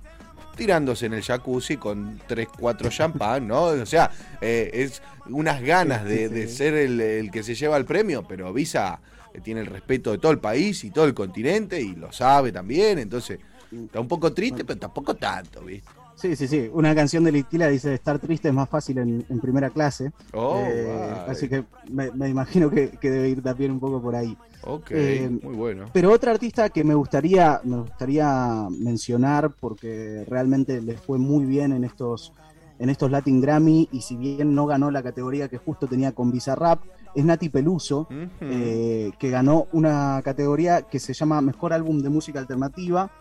[0.55, 3.63] tirándose en el jacuzzi con 3, 4 champán, ¿no?
[3.65, 7.85] O sea, eh, es unas ganas de, de ser el, el que se lleva el
[7.85, 8.99] premio, pero Visa
[9.33, 12.51] eh, tiene el respeto de todo el país y todo el continente y lo sabe
[12.51, 13.39] también, entonces
[13.71, 15.89] está un poco triste, pero tampoco tanto, ¿viste?
[16.24, 16.69] Sí, sí, sí.
[16.71, 20.13] Una canción de Litquila dice estar triste es más fácil en, en primera clase.
[20.34, 24.15] Oh, Eh, así que me, me imagino que, que debe ir también un poco por
[24.15, 24.38] ahí.
[24.61, 25.88] Ok, Eh, muy bueno.
[25.91, 31.74] Pero otra artista que me gustaría, me gustaría mencionar porque realmente le fue muy bien
[31.74, 32.32] en estos,
[32.80, 36.32] en estos Latin Grammy y si bien no ganó la categoría que justo tenía con
[36.32, 36.80] Bizarrap,
[37.13, 38.07] es Nati Peluso,
[38.39, 43.11] eh, que ganó una categoría que se llama Mejor Álbum de Música Alternativa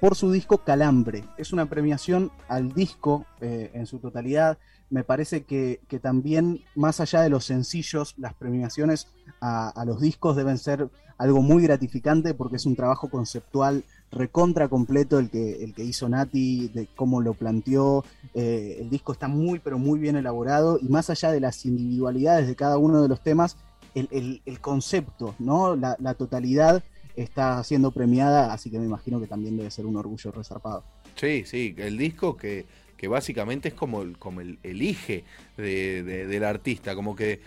[0.00, 1.24] por su disco Calambre.
[1.36, 4.58] Es una premiación al disco eh, en su totalidad.
[4.90, 9.08] Me parece que, que también, más allá de los sencillos, las premiaciones
[9.40, 14.68] a, a los discos deben ser algo muy gratificante porque es un trabajo conceptual recontra
[14.68, 18.04] completo el que, el que hizo Nati, de cómo lo planteó.
[18.34, 22.46] Eh, el disco está muy, pero muy bien elaborado y más allá de las individualidades
[22.46, 23.56] de cada uno de los temas,
[23.94, 25.76] el, el- el concepto, ¿no?
[25.76, 26.82] La, la totalidad
[27.16, 30.84] está siendo premiada, así que me imagino que también debe ser un orgullo resarpado.
[31.16, 32.64] Sí, sí, el disco que,
[32.96, 35.24] que básicamente es como, el- como el, eje
[35.56, 37.40] de- de- del artista, como que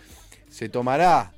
[0.48, 1.32] se tomará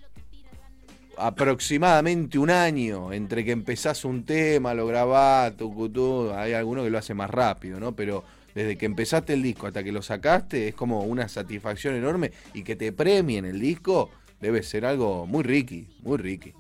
[1.16, 6.99] aproximadamente un año entre que empezás un tema, lo grabás, tucutú, hay alguno que lo
[6.99, 7.93] hace más rápido, ¿no?
[7.97, 8.22] Pero
[8.55, 12.62] desde que empezaste el disco hasta que lo sacaste es como una satisfacción enorme y
[12.62, 14.11] que te premien el disco
[14.41, 16.53] debe ser algo muy ricky, muy ricky.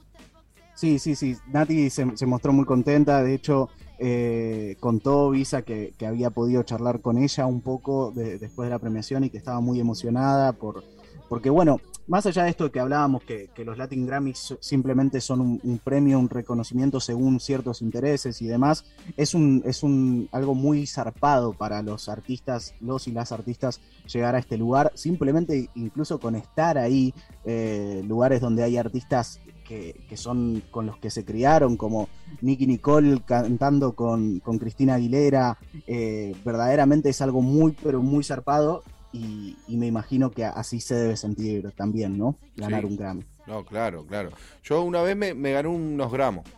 [0.78, 1.36] Sí, sí, sí.
[1.48, 3.20] Nati se, mostró muy contenta.
[3.20, 3.68] De hecho,
[3.98, 8.78] eh, contó Visa que, había podido charlar con ella un poco de- después de la
[8.78, 10.84] premiación y que estaba muy emocionada por,
[11.28, 15.60] porque bueno, más allá de esto que hablábamos, que, los Latin Grammys simplemente son un,
[15.64, 18.84] un premio, un reconocimiento según ciertos intereses y demás,
[19.16, 24.36] es un, es un algo muy zarpado para los artistas, los y las artistas llegar
[24.36, 27.12] a este lugar, simplemente incluso con estar ahí,
[27.44, 32.08] eh, lugares donde hay artistas que, que son con los que se criaron, como
[32.40, 38.82] Nicky Nicole cantando con, con Cristina Aguilera, eh, verdaderamente es algo muy, pero muy zarpado
[39.12, 42.36] y, y me imagino que así se debe sentir también, ¿no?
[42.56, 42.86] Ganar Sí.
[42.86, 43.24] un Grammy.
[43.46, 44.30] No, claro, claro.
[44.64, 46.44] Yo una vez me, me gané unos gramos.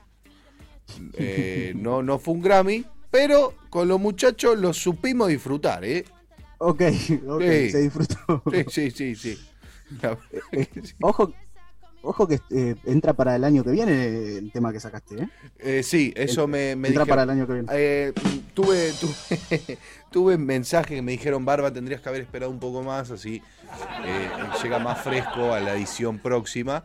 [1.14, 6.04] Eh, no, no fue un Grammy, pero con los muchachos lo supimos disfrutar, ¿eh?
[6.58, 6.82] Ok,
[7.28, 7.70] ok, Sí.
[7.70, 8.42] se disfrutó.
[8.50, 9.38] Sí, sí, sí, sí.
[10.02, 10.18] La-
[11.00, 11.32] Ojo,
[12.02, 15.28] ojo que eh, entra para el año que viene el tema que sacaste, ¿eh?
[15.58, 17.08] Eh, sí, eso me, me Entra dijeron.
[17.08, 17.68] para el año que viene.
[17.72, 18.12] Eh,
[18.54, 19.78] tuve, tuve,
[20.10, 23.42] tuve mensajes que me dijeron, Barba, tendrías que haber esperado un poco más, así
[24.04, 24.30] eh,
[24.62, 26.84] llega más fresco a la edición próxima.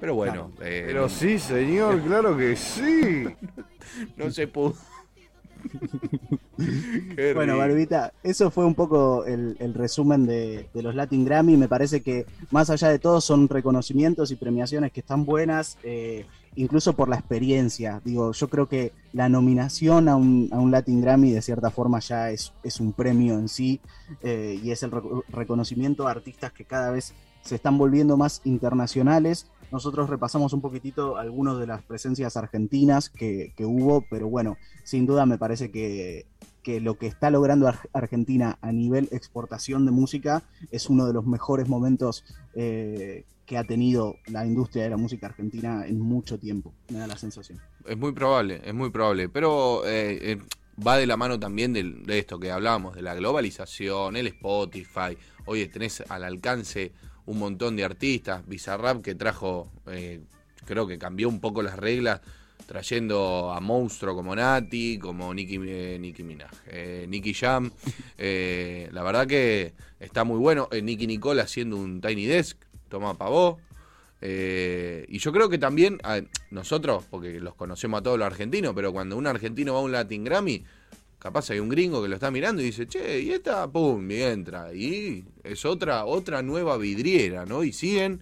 [0.00, 3.24] Pero bueno, eh, Pero sí, señor, claro que sí.
[4.16, 4.74] no se pudo.
[7.34, 7.58] Bueno.
[7.58, 11.56] Barbita, eso fue un poco el, el resumen de, de los Latin Grammy.
[11.56, 16.26] Me parece que más allá de todo son reconocimientos y premiaciones que están buenas, eh,
[16.56, 18.00] incluso por la experiencia.
[18.04, 22.00] Digo, yo creo que la nominación a un, a un Latin Grammy de cierta forma
[22.00, 23.80] ya es, es un premio en sí
[24.22, 28.40] eh, y es el reco- reconocimiento a artistas que cada vez se están volviendo más
[28.44, 29.46] internacionales.
[29.74, 35.26] Nosotros repasamos un poquitito algunas de las presencias argentinas que, hubo, pero bueno, sin duda
[35.26, 36.26] me parece que,
[36.62, 41.12] que lo que está logrando Ar- Argentina a nivel exportación de música es uno de
[41.12, 46.38] los mejores momentos eh, que ha tenido la industria de la música argentina en mucho
[46.38, 47.58] tiempo, me da la sensación.
[47.84, 49.28] Es muy probable, es muy probable.
[49.28, 50.38] Pero eh, eh,
[50.86, 55.18] va de la mano también del- de, esto que hablábamos, de la globalización, el Spotify.
[55.46, 56.92] Oye, tenés al alcance
[57.26, 58.46] un montón de artistas.
[58.46, 60.20] Bizarrap que trajo, eh,
[60.64, 62.20] creo que cambió un poco las reglas,
[62.66, 67.70] trayendo a monstruo como Nati, como Nicki, eh, Minaj, eh, Jam.
[68.16, 70.68] Eh, la verdad que está muy bueno.
[70.70, 72.58] Eh, Nicki Nicole haciendo un Tiny Desk,
[72.88, 73.60] toma pa' vos.
[74.26, 75.98] Eh, y yo creo que también
[76.50, 79.92] nosotros, porque los conocemos a todos los argentinos, pero cuando un argentino va a un
[79.92, 80.64] Latin Grammy,
[81.24, 84.20] capaz hay un gringo que lo está mirando y dice, che, y esta, pum, y
[84.20, 84.74] entra.
[84.74, 87.64] Y es otra, otra nueva vidriera, ¿no?
[87.64, 88.20] Y siguen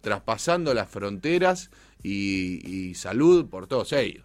[0.00, 1.70] traspasando las fronteras
[2.02, 4.24] y, salud por todos ellos.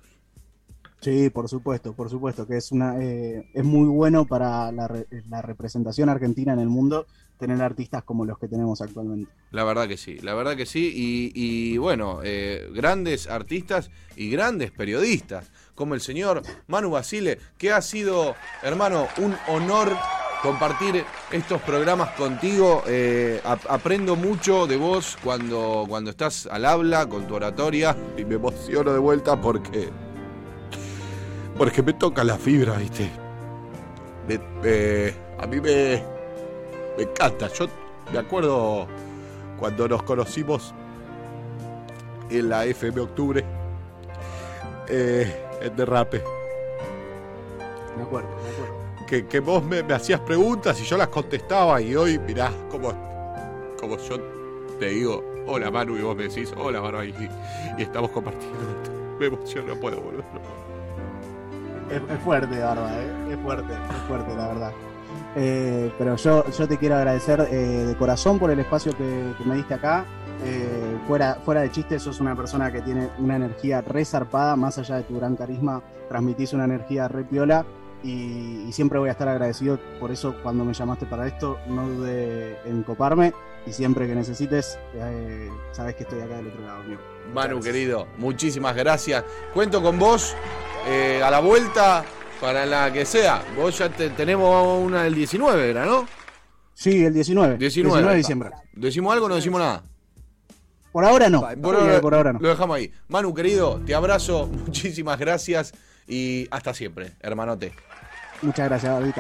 [1.01, 5.05] Sí, por supuesto, por supuesto, que es una eh, es muy bueno para la, re-
[5.29, 7.05] la representación argentina en el mundo
[7.37, 9.31] tener artistas como los que tenemos actualmente.
[9.51, 11.31] La verdad que sí, la verdad que sí.
[11.35, 17.81] Y, bueno, eh, grandes artistas y grandes periodistas, como el señor Manu Basile, que ha
[17.81, 19.91] sido, hermano, un honor
[20.41, 22.83] compartir estos programas contigo.
[22.87, 28.25] Eh, ap- aprendo mucho de vos cuando, cuando estás al habla con tu oratoria y
[28.25, 29.89] me emociono de vuelta porque.
[31.57, 33.09] Porque me toca la fibra, ¿viste?
[34.63, 36.03] Eh, a mí me,
[36.97, 37.47] me encanta.
[37.47, 37.67] Yo
[38.11, 38.87] me acuerdo
[39.59, 40.73] cuando nos conocimos
[42.29, 43.43] en la FM Octubre,
[44.89, 46.21] eh, en Derrape,
[47.97, 49.05] Me acuerdo, me acuerdo.
[49.07, 52.91] que, que vos me, me hacías preguntas y yo las contestaba y hoy mirá como,
[53.79, 54.19] como yo
[54.79, 57.13] te digo, hola Manu, y vos me decís, hola Manu, y,
[57.77, 58.91] y estamos compartiendo esto.
[59.19, 60.41] Me emociono, no puedo volverlo.
[61.89, 63.33] Es, es fuerte, Barba, ¿eh?
[63.33, 64.71] es fuerte, es fuerte, la verdad.
[65.35, 69.43] Eh, pero yo, yo te quiero agradecer eh, de corazón por el espacio que, que
[69.43, 70.05] me diste acá.
[70.43, 74.77] Eh, fuera, fuera de chiste, sos una persona que tiene una energía re zarpada, más
[74.77, 77.65] allá de tu gran carisma, transmitís una energía re piola
[78.03, 79.79] y, y siempre voy a estar agradecido.
[79.99, 83.33] Por eso, cuando me llamaste para esto, no dudé en coparme
[83.65, 87.01] y siempre que necesites, eh, sabes que estoy acá del otro lado, amigo.
[87.33, 89.23] Manu, querido, muchísimas gracias.
[89.53, 90.35] Cuento con vos
[90.87, 92.03] eh, a la vuelta
[92.41, 93.43] para la que sea.
[93.55, 96.07] Vos ya te- tenemos una del 19, ¿era, no?
[96.73, 97.57] Sí, el 19.
[97.57, 98.49] 19, 19 de diciembre.
[98.73, 99.83] ¿Decimos algo o no decimos nada?
[100.91, 101.41] Por ahora no.
[101.61, 102.39] Por ahora, por ahora no.
[102.39, 102.91] Lo dejamos ahí.
[103.07, 105.73] Manu, querido, te abrazo, muchísimas gracias
[106.07, 107.73] y hasta siempre, hermanote.
[108.41, 109.13] Muchas gracias, grande.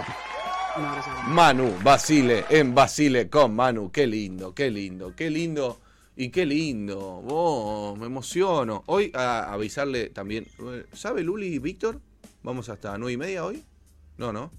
[1.27, 3.91] Manu, Basile, en Basile con Manu.
[3.91, 5.79] Qué lindo, qué lindo, qué lindo.
[6.17, 8.83] Y qué lindo, vos, me emociono.
[8.85, 11.99] Hoy a avisarle también, eh, ¿sabe Luli y Víctor?
[12.45, 13.65] Vamos hasta nueve y media hoy.
[14.17, 14.51] No, no.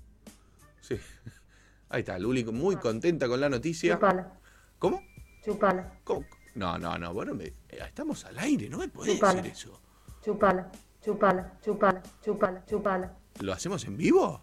[0.80, 0.98] Sí.
[1.88, 3.94] Ahí está, Luli muy contenta con la noticia.
[3.94, 4.32] Chupala.
[4.80, 5.00] ¿Cómo?
[5.44, 5.92] Chupala.
[6.02, 6.26] ¿Cómo?
[6.56, 7.54] No, no, no, bueno, me- eh,
[7.86, 9.34] estamos al aire, no me podés Chupala.
[9.40, 9.80] decir eso.
[10.24, 10.68] Chupala.
[11.00, 11.52] Chupala.
[11.64, 12.02] Chupala.
[12.24, 12.64] Chupala.
[12.66, 13.14] Chupala.
[13.38, 14.42] ¿Lo hacemos en vivo?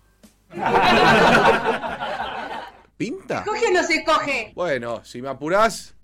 [2.96, 3.44] ¿Pinta?
[3.44, 4.54] ¿Coge o no se coge?
[4.56, 5.96] Bueno, si me apurás,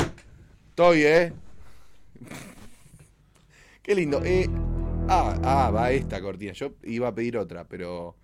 [0.72, 1.34] estoy, ¿eh?
[3.82, 4.22] Qué lindo.
[4.26, 4.50] Eh,
[5.10, 6.53] ah, ah, va esta cortina.
[6.53, 8.16] Yo iba a pedir otra, pero.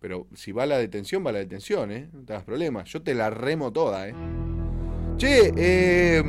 [0.00, 2.10] Pero si va la detención, va la detención, ¿eh?
[2.12, 2.90] No te hagas problemas.
[2.90, 4.14] Yo te la remo toda, ¿eh?
[5.16, 6.22] Che, eh.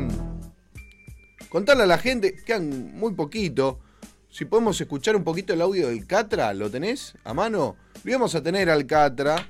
[1.49, 3.79] Contarle a la gente, quedan muy poquito.
[4.29, 7.75] Si podemos escuchar un poquito el audio del Catra, ¿lo tenés a mano?
[8.03, 9.49] Lo íbamos a tener al Catra,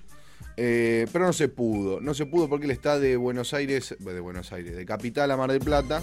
[0.57, 1.99] eh, pero no se pudo.
[2.01, 5.37] No se pudo porque él está de Buenos Aires, de Buenos Aires, de Capital a
[5.37, 6.01] Mar del Plata.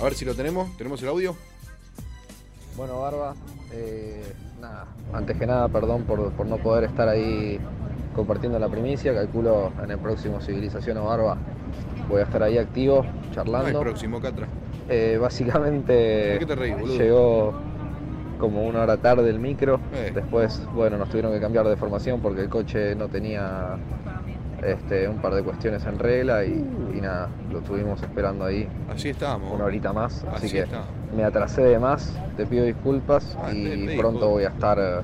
[0.00, 0.76] A ver si lo tenemos.
[0.76, 1.36] ¿Tenemos el audio?
[2.76, 3.34] Bueno, Barba,
[3.72, 7.58] eh, nada, antes que nada, perdón por, por no poder estar ahí
[8.14, 9.14] compartiendo la primicia.
[9.14, 11.36] Calculo en el próximo Civilización o Barba
[12.08, 13.80] voy a estar ahí activo, No es charlando.
[13.80, 14.46] próximo, Catra.
[14.88, 16.38] Eh, básicamente
[16.98, 17.52] llegó
[18.38, 19.78] como una hora tarde el micro.
[19.94, 20.10] Eh.
[20.14, 23.76] Después, bueno, nos tuvieron que cambiar de formación porque el coche no tenía
[24.62, 26.52] este, un par de cuestiones en regla y,
[26.94, 29.52] y nada, lo estuvimos esperando ahí Así estábamos.
[29.52, 30.24] una horita más.
[30.24, 30.84] Así, Así que está.
[31.16, 35.02] me atrasé de más, te pido disculpas Ah, y pronto voy a estar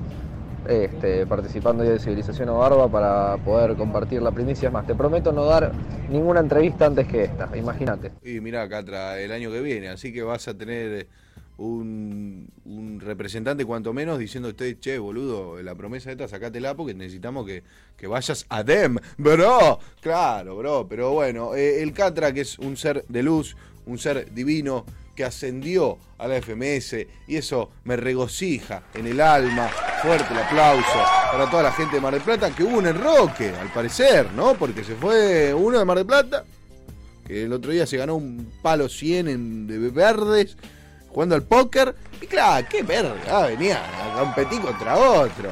[0.69, 4.69] este, participando de Civilización o Barba para poder compartir la primicia.
[4.69, 5.73] Es más, te prometo no dar
[6.11, 8.13] ninguna entrevista antes que esta, imagínate.
[8.23, 11.09] Y mirá, Catra, el año que viene, así que vas a tener
[11.59, 17.63] un, representante cuanto menos diciendo usted, che, boludo, la promesa esta, sacátela porque necesitamos que,
[17.97, 19.79] que vayas a DEM, bro.
[20.01, 23.57] Claro, bro, pero bueno, eh, el Catra, que es un ser de luz,
[23.87, 24.85] un ser divino,
[25.17, 26.95] que ascendió a la FMS
[27.27, 29.69] y eso me regocija en el alma.
[30.01, 30.99] Fuerte el aplauso
[31.33, 34.55] para toda la gente de Mar del Plata, que hubo un enroque, al parecer, ¿no?
[34.55, 36.45] Porque se fue uno de Mar del Plata,
[37.27, 40.57] que el otro día se ganó un palo 100 en, de verdes
[41.09, 41.95] jugando al póker.
[42.21, 45.51] Y claro, qué verga, ah, venía a competir contra otro.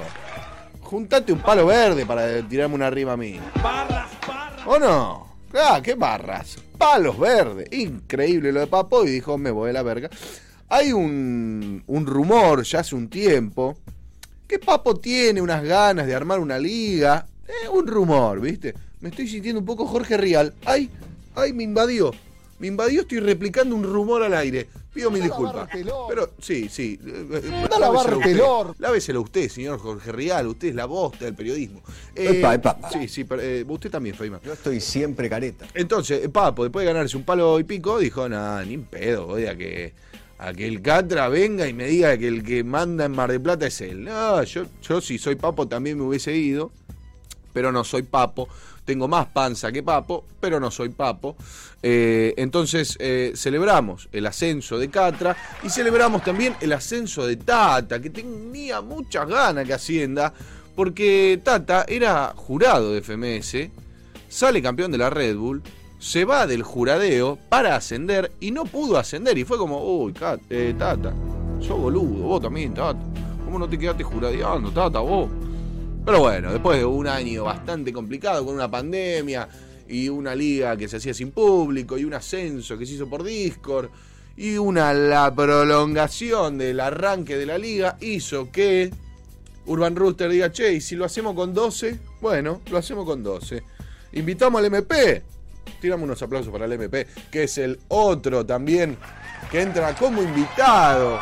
[0.81, 3.41] Juntate un palo verde para tirarme una rima a mí.
[4.67, 5.27] ¿O no?
[5.51, 6.59] Claro, qué barras.
[6.79, 7.73] Palos verdes.
[7.73, 10.11] Increíble lo de Papo y dijo, me voy a la verga.
[10.69, 13.77] Hay un, un rumor ya hace un tiempo
[14.47, 17.27] que Papo tiene unas ganas de armar una liga.
[17.47, 18.75] Eh, un rumor, ¿viste?
[19.01, 20.55] Me estoy sintiendo un poco Jorge Rial.
[20.65, 20.91] Ay,
[21.35, 22.13] ay, me invadió.
[22.59, 24.67] Me invadió, estoy replicando un rumor al aire.
[24.95, 25.69] Pido mil disculpas.
[26.09, 26.99] Pero sí, sí.
[27.07, 28.31] eh, eh, Anda a láveselo lavarte usted.
[28.31, 28.75] el orto.
[28.79, 30.47] Láveselo usted, señor Jorge Rial.
[30.47, 31.83] Usted es la voz del periodismo.
[32.15, 32.79] Epa, epa.
[32.91, 34.41] Sí, sí, pero, eh, usted también, Feynman.
[34.43, 35.67] Yo estoy siempre careta.
[35.75, 39.27] Entonces, eh, Papo, después de ganarse un palo y pico, dijo, nada, ni en pedo,
[39.27, 39.93] voy a que,
[40.39, 43.43] a que el Catra venga y me diga que el que manda en Mar del
[43.43, 44.03] Plata es él.
[44.05, 46.73] No, yo, yo si soy Papo también me hubiese ido,
[47.53, 48.49] pero no soy Papo.
[48.87, 51.37] Tengo más panza que Papo, pero no soy Papo.
[51.83, 58.01] Eh, entonces, eh, celebramos el ascenso de Catra y celebramos también el ascenso de Tata,
[58.01, 60.33] que tenía muchas ganas que ascienda,
[60.77, 63.71] porque Tata era jurado de FMS,
[64.29, 65.63] sale campeón de la Red Bull,
[65.99, 69.37] se va del juradeo para ascender y no pudo ascender.
[69.37, 70.15] Y fue como, uy,
[70.49, 71.13] eh, Tata,
[71.61, 73.01] sos boludo, vos también, Tata.
[73.45, 75.29] ¿Cómo no te quedaste juradeando, Tata, vos?
[76.07, 79.49] Pero bueno, después de un año bastante complicado con una pandemia
[79.89, 83.25] y una liga que se hacía sin público y un ascenso que se hizo por
[83.25, 83.91] Discord
[84.37, 88.93] y una la prolongación del arranque de la liga hizo que
[89.67, 93.65] Urban Rooster diga, che, y si lo hacemos con 12, bueno, lo hacemos con 12.
[94.13, 95.25] Invitamos al MP.
[95.81, 98.97] Tiramos unos aplausos para el MP, que es el otro también
[99.51, 101.19] que entra como invitado.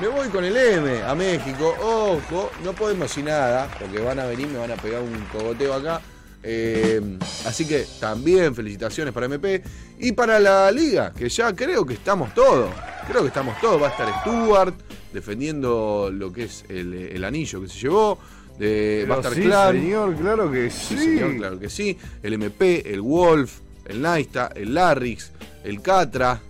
[0.00, 1.74] Me voy con el M a México.
[1.80, 5.74] Ojo, no podemos decir nada, porque van a venir, me van a pegar un cogoteo
[5.74, 6.00] acá.
[6.40, 9.60] Eh, así que también felicitaciones para MP
[9.98, 12.72] y para la liga, que ya creo que estamos todos.
[13.08, 13.82] Creo que estamos todos.
[13.82, 14.74] Va a estar Stuart
[15.12, 18.18] defendiendo lo que es el, el anillo que se llevó.
[18.56, 19.72] De, va a estar sí, Clan.
[19.72, 20.96] señor, claro que sí.
[20.96, 21.98] señor, claro que sí.
[22.22, 25.32] El MP, el Wolf, el Naista, el Larrix,
[25.64, 26.40] el Catra,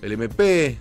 [0.00, 0.78] el MP.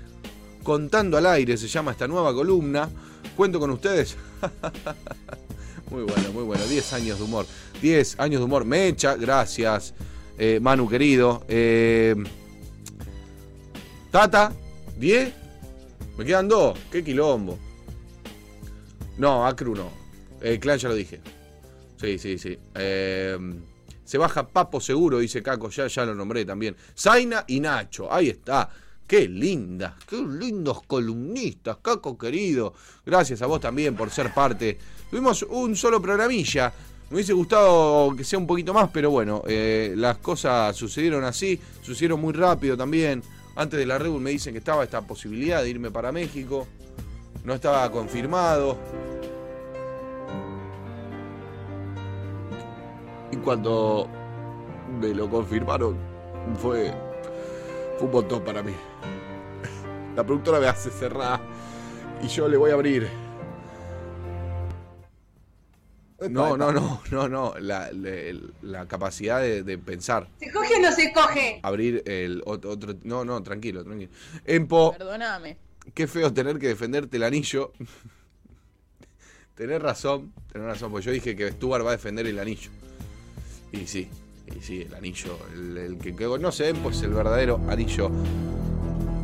[0.63, 2.89] Contando al aire se llama esta nueva columna.
[3.35, 4.15] Cuento con ustedes.
[5.89, 6.63] muy bueno, muy bueno.
[6.65, 7.45] 10 años de humor.
[7.81, 8.65] 10 años de humor.
[8.65, 9.93] Mecha, gracias.
[10.37, 11.43] Eh, Manu querido.
[11.47, 12.15] Eh,
[14.11, 14.53] Tata,
[14.97, 15.33] 10.
[16.17, 16.77] Me quedan dos.
[16.91, 17.57] Qué quilombo.
[19.17, 19.89] No, Acru no.
[20.41, 21.21] El clan ya lo dije.
[21.97, 22.57] Sí, sí, sí.
[22.75, 23.37] Eh,
[24.03, 25.69] se baja Papo seguro, dice Caco.
[25.69, 26.75] Ya, ya lo nombré también.
[26.97, 28.11] Zaina y Nacho.
[28.11, 28.69] Ahí está.
[29.11, 32.73] Qué lindas, qué lindos columnistas, Caco querido.
[33.05, 34.77] Gracias a vos también por ser parte.
[35.09, 36.71] Tuvimos un solo programilla.
[37.09, 41.59] Me hubiese gustado que sea un poquito más, pero bueno, eh, las cosas sucedieron así,
[41.81, 43.21] sucedieron muy rápido también.
[43.57, 46.65] Antes de la Red Bull me dicen que estaba esta posibilidad de irme para México.
[47.43, 48.77] No estaba confirmado.
[53.29, 54.07] Y cuando
[55.01, 55.97] me lo confirmaron,
[56.61, 56.93] fue,
[58.01, 58.73] fue un montón para mí.
[60.15, 61.39] La productora me hace cerrar
[62.21, 63.07] y yo le voy a abrir.
[66.29, 67.53] No, no, no, no, no.
[67.59, 70.27] La, la- la capacidad de, de pensar.
[70.39, 71.59] ¿Se coge o no se coge?
[71.63, 74.11] Abrir el otro, otro- No, no, tranquilo, tranquilo.
[74.45, 75.57] Empo, Perdóname.
[75.95, 77.71] qué feo tener que defenderte el anillo.
[79.55, 82.69] tenés razón, tenés razón, porque yo dije que Stuart va a defender el anillo.
[83.71, 84.07] Y sí,
[84.57, 88.11] y sí, el anillo, el, el que, que conoce Empo es el verdadero anillo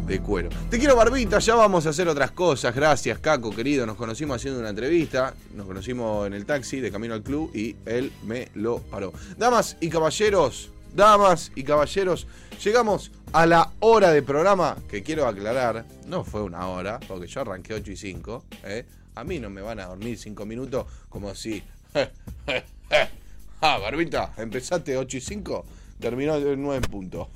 [0.07, 0.49] de cuero.
[0.69, 2.73] Te quiero, Barbita, ya vamos a hacer otras cosas.
[2.73, 3.85] Gracias, Caco, querido.
[3.85, 5.33] Nos conocimos haciendo una entrevista.
[5.53, 9.11] Nos conocimos en el taxi de camino al club y él me lo paró.
[9.37, 12.25] Damas y caballeros, damas y caballeros,
[12.63, 15.85] llegamos a la hora de programa que quiero aclarar.
[16.07, 18.45] No fue una hora, porque yo arranqué 8 y 5.
[18.63, 18.85] ¿eh?
[19.15, 21.61] A mí no me van a dormir 5 minutos como si.
[23.61, 25.65] ah, Barbita, empezaste 8 y 5,
[25.99, 27.29] terminó en 9 en punto.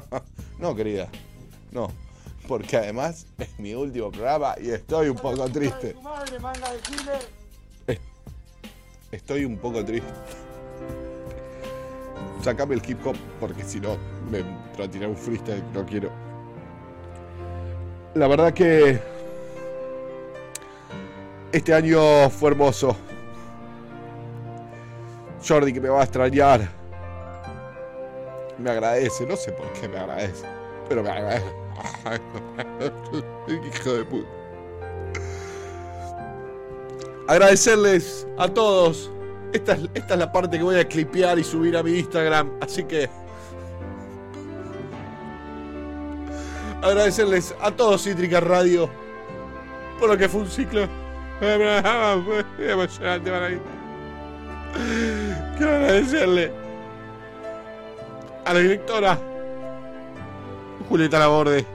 [0.58, 1.08] no, querida,
[1.72, 1.90] no.
[2.46, 5.94] Porque además es mi último programa y estoy un poco triste.
[9.10, 10.08] Estoy un poco triste.
[12.42, 13.96] Sacame el hip hop porque si no
[14.30, 16.10] me entro a tirar un freestyle, no quiero.
[18.14, 19.00] La verdad que
[21.52, 22.96] este año fue hermoso.
[25.46, 26.68] Jordi que me va a extrañar.
[28.58, 30.44] Me agradece, no sé por qué me agradece,
[30.88, 31.46] pero me agradece.
[33.48, 34.28] Hijo de puta.
[37.28, 39.10] Agradecerles a todos.
[39.52, 42.50] Esta es, esta es la parte que voy a clipear y subir a mi Instagram.
[42.60, 43.08] Así que.
[46.82, 48.88] Agradecerles a todos Cítrica Radio.
[50.00, 50.88] Por lo que fue un ciclo.
[52.58, 53.58] Emocionante para mí.
[55.58, 56.52] Quiero agradecerle
[58.44, 59.18] a la directora
[60.88, 61.66] Julieta Laborde.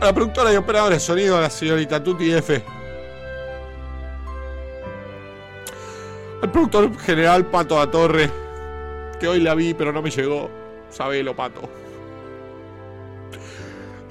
[0.00, 2.64] A la productora y operadora de sonido, a la señorita Tuti F.
[6.42, 8.30] Al productor general Pato da Torre,
[9.20, 10.48] que hoy la vi pero no me llegó.
[10.88, 11.68] Sabelo, Pato.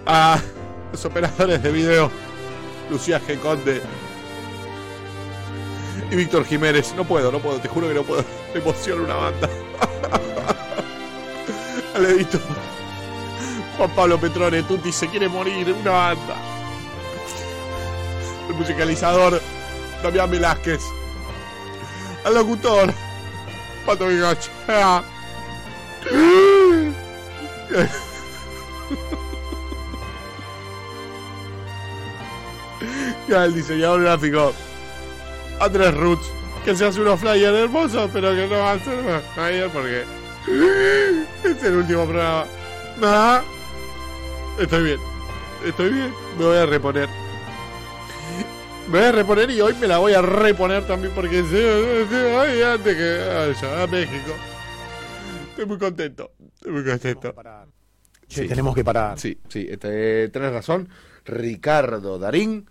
[0.06, 0.40] A
[0.92, 2.12] los operadores de video,
[2.92, 3.40] Lucía G.
[3.40, 3.82] Conde
[6.12, 6.94] y Víctor Jiménez.
[6.96, 8.24] No puedo, no puedo, te juro que no puedo.
[8.54, 9.50] Me emociona una banda.
[11.96, 12.42] Al editor
[13.78, 16.36] Juan Pablo Petrone, Tuti se quiere morir, una banda.
[18.50, 19.42] El musicalizador
[20.04, 20.82] Damián Velázquez.
[22.26, 22.94] Al locutor
[23.86, 24.06] Pato.
[24.68, 25.04] Ah.
[33.28, 34.52] Y al diseñador gráfico
[35.62, 36.28] Andrés Roots,
[36.66, 40.04] que se hace unos flyers hermosos, pero que no va a ser más flyer porque
[41.44, 42.46] es el último programa.
[43.04, 43.44] Ah,
[44.60, 45.00] estoy bien,
[45.64, 47.08] estoy bien, me voy a reponer.
[48.88, 52.98] Me voy a reponer y hoy me la voy a reponer también porque ay, antes
[52.98, 54.34] que vaya a México.
[55.52, 57.36] Estoy muy contento, estoy muy contento.
[58.28, 59.20] Che, tenemos que parar.
[59.20, 60.90] Sí, sí, este, tenés razón.
[61.24, 62.68] Ricardo Darín.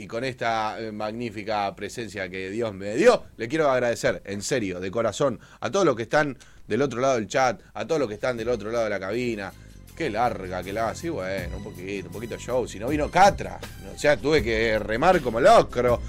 [0.00, 4.78] Y con esta eh, magnífica presencia que Dios me dio, le quiero agradecer, en serio,
[4.78, 6.38] de corazón, a todos los que están
[6.68, 9.00] del otro lado del chat, a todos los que están del otro lado de la
[9.00, 9.52] cabina.
[9.96, 12.68] Qué larga que la sí, bueno, un poquito, un poquito show.
[12.68, 13.58] Si no vino Catra,
[13.92, 16.00] o sea, tuve que remar como locro.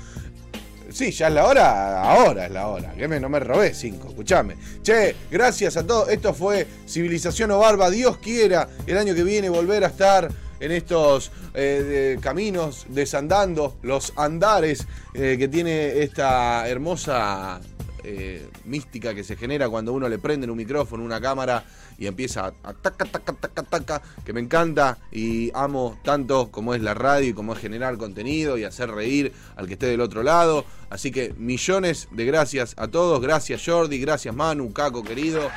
[0.91, 2.93] Sí, ya es la hora, ahora es la hora.
[2.93, 4.55] Que me, no me robé cinco, escuchame.
[4.83, 6.09] Che, gracias a todos.
[6.09, 7.89] Esto fue Civilización o Barba.
[7.89, 10.29] Dios quiera el año que viene volver a estar
[10.59, 17.61] en estos eh, caminos desandando, los andares eh, que tiene esta hermosa
[18.03, 21.65] eh, mística que se genera cuando uno le prende un micrófono, una cámara
[21.97, 26.81] y empieza a taca, taca, taca, taca, que me encanta y amo tanto como es
[26.81, 30.23] la radio y como es generar contenido y hacer reír al que esté del otro
[30.23, 30.63] lado.
[30.89, 35.49] Así que millones de gracias a todos, gracias Jordi, gracias Manu, Caco querido.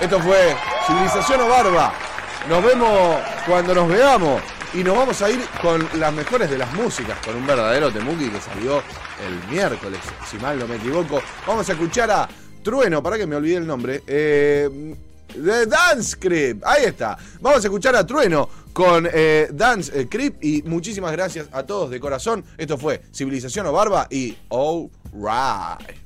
[0.00, 0.54] Esto fue
[0.86, 2.11] Civilización o Barba.
[2.48, 4.42] Nos vemos cuando nos veamos.
[4.74, 8.30] Y nos vamos a ir con las mejores de las músicas, con un verdadero Temuki
[8.30, 11.20] que salió el miércoles, si mal no me equivoco.
[11.46, 12.26] Vamos a escuchar a
[12.62, 14.02] Trueno, para que me olvide el nombre.
[14.06, 14.96] Eh,
[15.34, 16.64] Dance Creep.
[16.64, 17.18] Ahí está.
[17.40, 21.90] Vamos a escuchar a Trueno con eh, Dance eh, Creep y muchísimas gracias a todos
[21.90, 22.42] de corazón.
[22.56, 25.98] Esto fue Civilización o Barba y All Right.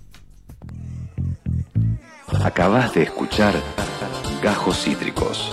[2.43, 3.55] Acabas de escuchar
[4.43, 5.53] Gajos Cítricos.